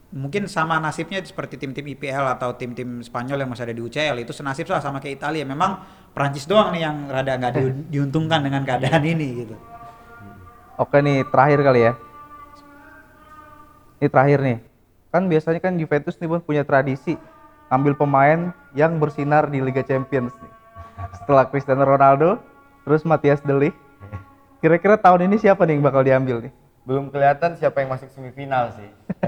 Mungkin 0.08 0.48
sama 0.48 0.80
nasibnya 0.80 1.20
seperti 1.20 1.60
tim-tim 1.60 1.84
IPL 1.84 2.24
atau 2.32 2.56
tim-tim 2.56 3.04
Spanyol 3.04 3.44
yang 3.44 3.50
masih 3.52 3.68
ada 3.68 3.76
di 3.76 3.84
UCL 3.84 4.16
itu 4.18 4.32
senasib 4.32 4.64
lah 4.72 4.80
sama 4.80 5.04
kayak 5.04 5.20
Italia. 5.20 5.44
Memang 5.44 5.84
Prancis 6.16 6.48
doang 6.48 6.72
nih 6.72 6.88
yang 6.88 7.12
rada 7.12 7.36
nggak 7.36 7.52
di- 7.54 7.84
diuntungkan 7.94 8.40
dengan 8.40 8.64
keadaan 8.64 9.04
ini 9.04 9.44
gitu. 9.44 9.56
Oke 10.78 11.04
nih, 11.04 11.28
terakhir 11.28 11.60
kali 11.60 11.82
ya. 11.84 11.94
Ini 13.98 14.08
terakhir 14.08 14.40
nih. 14.40 14.58
Kan 15.10 15.26
biasanya 15.26 15.60
kan 15.60 15.74
Juventus 15.76 16.16
nih 16.16 16.30
punya 16.40 16.64
tradisi 16.64 17.18
ambil 17.68 17.98
pemain 17.98 18.54
yang 18.72 18.96
bersinar 18.96 19.50
di 19.50 19.60
Liga 19.60 19.82
Champions 19.82 20.32
nih. 20.38 20.52
Setelah 21.18 21.50
Cristiano 21.50 21.84
Ronaldo, 21.84 22.38
terus 22.86 23.04
Matias 23.04 23.42
De 23.42 23.52
Ligt. 23.52 23.76
Kira-kira 24.58 24.96
tahun 24.96 25.28
ini 25.28 25.36
siapa 25.38 25.66
nih 25.66 25.78
yang 25.78 25.84
bakal 25.84 26.02
diambil 26.02 26.38
nih? 26.42 26.54
Belum 26.88 27.12
kelihatan 27.12 27.52
siapa 27.54 27.84
yang 27.84 27.92
masuk 27.92 28.08
semifinal 28.10 28.72
sih. 28.72 28.88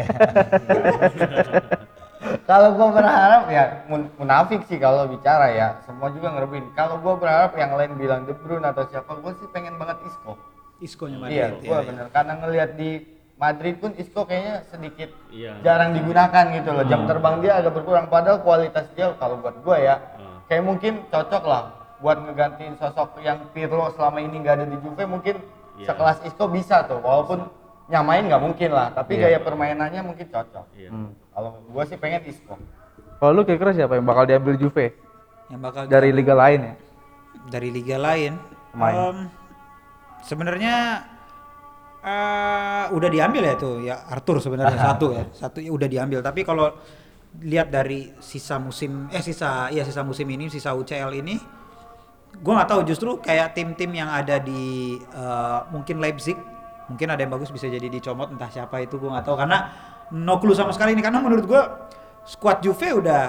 kalau 2.45 2.71
gua 2.73 2.89
berharap 2.93 3.43
ya 3.47 3.63
mun- 3.85 4.11
munafik 4.15 4.63
sih 4.65 4.75
kalau 4.75 5.07
bicara 5.07 5.49
ya 5.49 5.67
semua 5.83 6.07
juga 6.09 6.31
ngerebin 6.31 6.71
kalau 6.73 6.99
gua 6.99 7.15
berharap 7.15 7.51
yang 7.53 7.71
lain 7.73 7.95
bilang 7.95 8.23
De 8.23 8.33
Bruyne 8.33 8.63
atau 8.63 8.83
siapa 8.85 9.15
gua 9.17 9.31
sih 9.33 9.47
pengen 9.49 9.75
banget 9.75 9.97
Isco 10.03 10.33
Isco-nya 10.79 11.17
iya 11.27 11.47
Madrid. 11.49 11.63
gua 11.63 11.77
ya, 11.77 11.87
bener 11.87 12.05
karena 12.09 12.33
ngelihat 12.37 12.69
di 12.75 12.89
Madrid 13.35 13.75
pun 13.77 13.91
Isco 13.95 14.23
kayaknya 14.23 14.67
sedikit 14.67 15.09
Iya. 15.29 15.63
jarang 15.63 15.91
digunakan 15.93 16.43
gitu 16.53 16.69
loh 16.69 16.85
jam 16.85 17.01
terbang 17.05 17.35
dia 17.39 17.53
agak 17.55 17.73
berkurang 17.73 18.05
padahal 18.07 18.39
kualitas 18.39 18.85
dia 18.93 19.15
kalau 19.15 19.39
buat 19.39 19.55
gua 19.59 19.77
ya 19.77 19.95
Hmm. 20.15 20.37
kayak 20.45 20.63
mungkin 20.63 20.93
cocok 21.07 21.43
lah 21.43 21.63
buat 21.97 22.17
ngegantiin 22.19 22.75
sosok 22.75 23.19
yang 23.19 23.47
Pirlo 23.51 23.91
selama 23.91 24.19
ini 24.19 24.39
nggak 24.39 24.55
ada 24.55 24.65
di 24.65 24.77
Juve 24.79 25.03
mungkin 25.03 25.39
Iya. 25.79 25.87
sekelas 25.87 26.17
Isco 26.23 26.45
bisa 26.45 26.83
tuh 26.83 26.99
walaupun 26.99 27.47
nyamain 27.87 28.21
nggak 28.21 28.37
mungkin 28.37 28.69
lah 28.69 28.91
tapi 28.91 29.15
Iya. 29.15 29.31
gaya 29.31 29.39
permainannya 29.39 30.01
mungkin 30.03 30.27
cocok 30.27 30.65
Iya. 30.75 30.89
Hmm. 30.89 31.15
kalau 31.31 31.49
gua 31.65 31.83
sih 31.83 31.95
pengen 31.95 32.21
Isco 32.25 32.59
Kalau 33.15 33.31
lu 33.33 33.43
kira-kira 33.43 33.71
siapa 33.73 33.95
yang 33.95 34.03
bakal 34.03 34.23
diambil 34.23 34.55
Juve 34.55 34.95
Yang 35.47 35.61
bakal 35.61 35.81
dari 35.87 36.11
liga 36.11 36.31
lain 36.33 36.59
ya? 36.61 36.75
dari 37.41 37.69
liga 37.69 37.95
lain. 37.95 38.35
Pemain. 38.69 38.93
Em, 38.93 39.17
sebenarnya 40.21 40.75
eh, 41.99 42.85
udah 42.89 43.09
diambil 43.09 43.43
ya 43.43 43.55
tuh 43.55 43.75
ya 43.81 43.95
Arthur 44.05 44.39
sebenarnya 44.39 44.77
satu 44.87 45.07
ya 45.11 45.23
satu 45.31 45.59
ya 45.59 45.71
udah 45.71 45.87
diambil 45.87 46.19
tapi 46.19 46.43
kalau 46.43 46.71
lihat 47.39 47.69
dari 47.69 48.09
sisa 48.19 48.57
musim 48.57 49.07
eh 49.09 49.21
sisa 49.21 49.69
ya 49.69 49.83
sisa 49.83 50.01
musim 50.01 50.25
ini 50.25 50.49
sisa 50.49 50.73
UCL 50.73 51.11
ini 51.15 51.35
gua 52.39 52.63
nggak 52.63 52.69
tahu 52.71 52.81
justru 52.87 53.09
kayak 53.19 53.55
tim-tim 53.55 53.91
yang 53.91 54.09
ada 54.09 54.39
di 54.39 54.95
eh, 54.99 55.59
mungkin 55.71 55.99
Leipzig 55.99 56.37
mungkin 56.89 57.07
ada 57.13 57.21
yang 57.21 57.29
bagus 57.29 57.53
bisa 57.53 57.69
jadi 57.69 57.85
dicomot 57.85 58.33
entah 58.33 58.49
siapa 58.49 58.81
itu 58.81 58.97
gua 58.97 59.19
nggak 59.19 59.25
tahu. 59.27 59.37
Karena 59.37 59.57
no 60.15 60.41
clue 60.41 60.57
sama 60.57 60.73
sekali 60.73 60.97
ini 60.97 61.03
karena 61.05 61.21
menurut 61.21 61.45
gua 61.45 61.91
squad 62.25 62.63
Juve 62.63 62.89
udah 62.99 63.23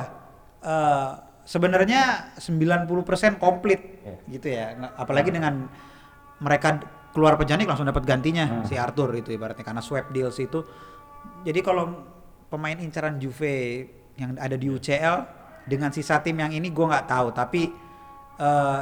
eh, 0.63 1.11
sebenarnya 1.45 2.35
90% 2.39 2.87
komplit 3.43 3.81
gitu 4.31 4.47
ya. 4.47 4.79
Apalagi 4.95 5.35
dengan 5.35 5.67
mereka 6.41 6.81
keluar 7.11 7.35
pejanik 7.35 7.67
langsung 7.67 7.91
dapat 7.91 8.07
gantinya 8.07 8.63
si 8.65 8.79
Arthur 8.79 9.11
itu 9.19 9.35
ibaratnya 9.35 9.67
karena 9.67 9.83
swap 9.83 10.15
deals 10.15 10.39
itu. 10.39 10.63
Jadi 11.43 11.61
kalau 11.61 12.07
pemain 12.47 12.79
incaran 12.79 13.19
Juve 13.19 13.87
yang 14.15 14.37
ada 14.39 14.55
di 14.55 14.71
UCL 14.71 15.17
dengan 15.67 15.91
sisa 15.91 16.23
tim 16.23 16.39
yang 16.39 16.55
ini 16.55 16.71
gue 16.71 16.87
nggak 16.87 17.07
tahu. 17.11 17.29
Tapi 17.35 17.63
eh, 18.39 18.81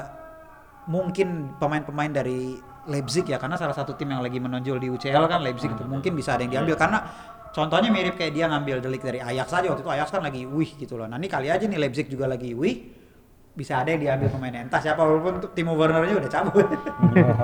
mungkin 0.89 1.55
pemain-pemain 1.61 2.11
dari 2.11 2.57
Leipzig 2.89 3.29
ya 3.29 3.37
karena 3.37 3.61
salah 3.61 3.77
satu 3.77 3.93
tim 3.95 4.09
yang 4.09 4.25
lagi 4.25 4.41
menonjol 4.41 4.81
di 4.81 4.89
UCL 4.89 5.29
kan 5.29 5.45
Leipzig 5.45 5.77
itu 5.77 5.85
mungkin 5.85 6.17
bisa 6.17 6.35
ada 6.35 6.43
yang 6.43 6.53
diambil. 6.59 6.75
Karena 6.81 7.05
contohnya 7.53 7.93
mirip 7.93 8.17
kayak 8.17 8.33
dia 8.33 8.49
ngambil 8.49 8.81
delik 8.81 9.05
dari 9.05 9.21
Ajax 9.21 9.53
saja 9.53 9.69
waktu 9.69 9.85
itu 9.85 9.93
Ajax 9.93 10.09
kan 10.09 10.25
lagi 10.25 10.49
wih 10.49 10.73
gitu 10.81 10.97
loh. 10.97 11.05
Nah 11.05 11.21
ini 11.21 11.29
kali 11.29 11.53
aja 11.53 11.69
nih 11.69 11.77
Leipzig 11.77 12.09
juga 12.09 12.25
lagi 12.25 12.57
wih 12.57 12.97
bisa 13.53 13.85
ada 13.85 13.93
yang 13.93 14.01
diambil 14.01 14.29
pemainnya 14.33 14.63
entah 14.65 14.81
siapa 14.81 15.03
walaupun 15.03 15.53
Timo 15.53 15.77
Werner-nya 15.77 16.17
udah 16.17 16.31
cabut. 16.33 16.67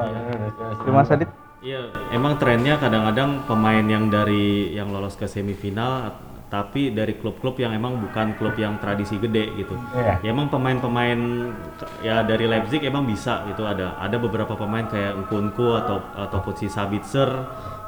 Terima 0.81 1.03
Sadit. 1.05 1.29
Iya, 1.65 1.97
emang 2.13 2.37
trennya 2.37 2.77
kadang-kadang 2.77 3.49
pemain 3.49 3.81
yang 3.89 4.13
dari 4.13 4.77
yang 4.77 4.93
lolos 4.93 5.17
ke 5.17 5.25
semifinal 5.25 6.13
tapi 6.55 6.95
dari 6.95 7.19
klub-klub 7.19 7.59
yang 7.59 7.75
emang 7.75 7.99
bukan 7.99 8.39
klub 8.39 8.55
yang 8.55 8.79
tradisi 8.79 9.19
gede 9.19 9.51
gitu. 9.59 9.75
Iya. 9.91 10.23
Ya 10.23 10.29
emang 10.31 10.47
pemain-pemain 10.47 11.51
ya 11.99 12.23
dari 12.23 12.47
Leipzig 12.47 12.79
emang 12.87 13.11
bisa 13.11 13.43
gitu 13.51 13.67
ada 13.67 13.99
ada 13.99 14.15
beberapa 14.23 14.55
pemain 14.55 14.87
kayak 14.87 15.19
Nkunku 15.27 15.75
atau 15.75 15.99
ataupun 16.15 16.55
si 16.55 16.71
Sabitzer 16.71 17.27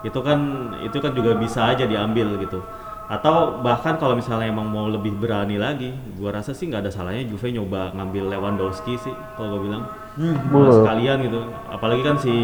itu 0.02 0.18
kan 0.18 0.74
itu 0.82 0.98
kan 0.98 1.14
juga 1.14 1.38
bisa 1.38 1.70
aja 1.70 1.86
diambil 1.86 2.42
gitu. 2.42 2.58
Atau 3.06 3.62
bahkan 3.62 4.02
kalau 4.02 4.18
misalnya 4.18 4.50
emang 4.50 4.66
mau 4.66 4.90
lebih 4.90 5.14
berani 5.14 5.62
lagi, 5.62 5.94
gua 6.18 6.42
rasa 6.42 6.50
sih 6.50 6.66
nggak 6.66 6.82
ada 6.82 6.90
salahnya 6.90 7.22
Juve 7.22 7.54
nyoba 7.54 7.94
ngambil 7.94 8.34
Lewandowski 8.34 8.98
sih 8.98 9.14
kalau 9.38 9.54
gua 9.54 9.62
bilang. 9.62 9.84
Betul. 10.18 10.82
sekalian 10.82 11.22
gitu. 11.22 11.40
Apalagi 11.70 12.02
kan 12.02 12.18
si 12.18 12.34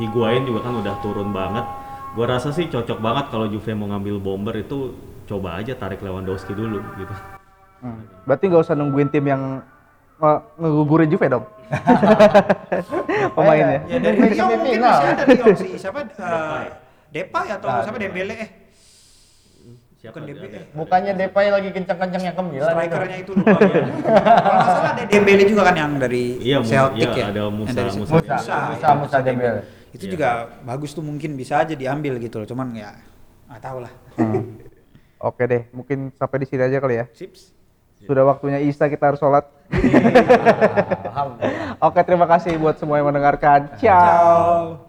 Higuain 0.00 0.48
juga 0.48 0.64
kan 0.64 0.72
udah 0.80 0.94
turun 1.04 1.36
banget. 1.36 1.68
Gua 2.16 2.32
rasa 2.32 2.48
sih 2.48 2.64
cocok 2.72 2.96
banget 2.96 3.28
kalau 3.28 3.44
Juve 3.44 3.76
mau 3.76 3.92
ngambil 3.92 4.16
bomber 4.24 4.56
itu 4.56 4.96
coba 5.26 5.48
aja 5.56 5.72
tarik 5.72 5.98
Lewandowski 5.98 6.52
dulu 6.52 6.78
gitu. 6.96 7.14
Hmm. 7.78 8.00
Berarti 8.22 8.44
nggak 8.46 8.62
usah 8.62 8.74
nungguin 8.74 9.08
tim 9.08 9.22
yang 9.22 9.42
nge- 10.16 10.42
ngegugurin 10.56 11.08
Juve 11.08 11.26
dong. 11.28 11.44
Pemainnya. 13.34 13.82
ya 13.84 13.98
dari 13.98 14.16
Sampai 14.16 14.30
Lyon 14.30 14.48
mungkin 14.54 14.62
semifinal. 14.78 14.96
masih 14.96 15.10
ada 15.12 15.24
Lyon 15.26 15.54
si 15.56 15.66
siapa 15.76 15.98
eh, 16.06 16.64
Depay 17.12 17.46
atau 17.50 17.66
Nah, 17.68 17.82
siapa 17.82 17.98
Dembele 17.98 18.34
eh 18.36 18.48
Siapa 19.96 20.18
Dembele 20.20 20.58
bukannya 20.70 21.12
Depay 21.16 21.46
lagi 21.48 21.68
kencang-kencangnya 21.70 22.32
ke 22.32 22.42
Milan 22.44 22.54
itu. 22.62 22.78
strikernya 22.78 23.16
itu 23.18 23.30
lupa 23.32 23.58
ya. 23.58 23.82
kalau 24.38 24.56
nggak 24.56 24.68
salah 24.68 24.92
ada 24.92 25.02
Dembele 25.04 25.42
juga 25.44 25.62
kan 25.64 25.74
yang 25.76 25.92
dari 25.96 26.24
Iya, 26.38 26.56
Celtic 26.62 27.02
iya, 27.04 27.10
ya 27.16 27.26
ada 27.28 27.42
Musa- 27.48 27.74
dari 27.74 27.90
Musa. 27.90 28.12
Musa, 28.12 28.14
Musa, 28.32 28.56
Musa, 28.62 28.86
ya, 28.86 28.94
Musa 28.94 29.16
Dembele. 29.20 29.60
itu 29.90 30.04
Iya. 30.04 30.12
juga 30.12 30.28
bagus 30.62 30.90
tuh 30.92 31.02
mungkin 31.02 31.34
bisa 31.34 31.58
aja 31.58 31.72
diambil 31.72 32.14
gitu 32.16 32.36
loh 32.36 32.46
cuman 32.46 32.68
ya 32.72 32.94
nggak 33.46 33.60
tahu 33.60 33.78
lah 33.80 33.92
Hmm. 34.14 34.42
Oke 35.16 35.48
deh, 35.48 35.64
mungkin 35.72 36.12
sampai 36.12 36.44
di 36.44 36.46
sini 36.46 36.68
aja 36.68 36.76
kali 36.76 37.00
ya. 37.00 37.08
Sips. 37.16 37.56
Sudah 38.04 38.28
waktunya 38.28 38.60
Isa 38.60 38.92
kita 38.92 39.08
harus 39.08 39.18
sholat. 39.18 39.48
Alhamdulillah. 39.72 41.80
Oke, 41.80 42.04
terima 42.04 42.28
kasih 42.28 42.60
buat 42.60 42.76
semua 42.76 43.00
yang 43.00 43.08
mendengarkan. 43.08 43.72
Ciao. 43.80 43.80
Ciao. 43.80 44.85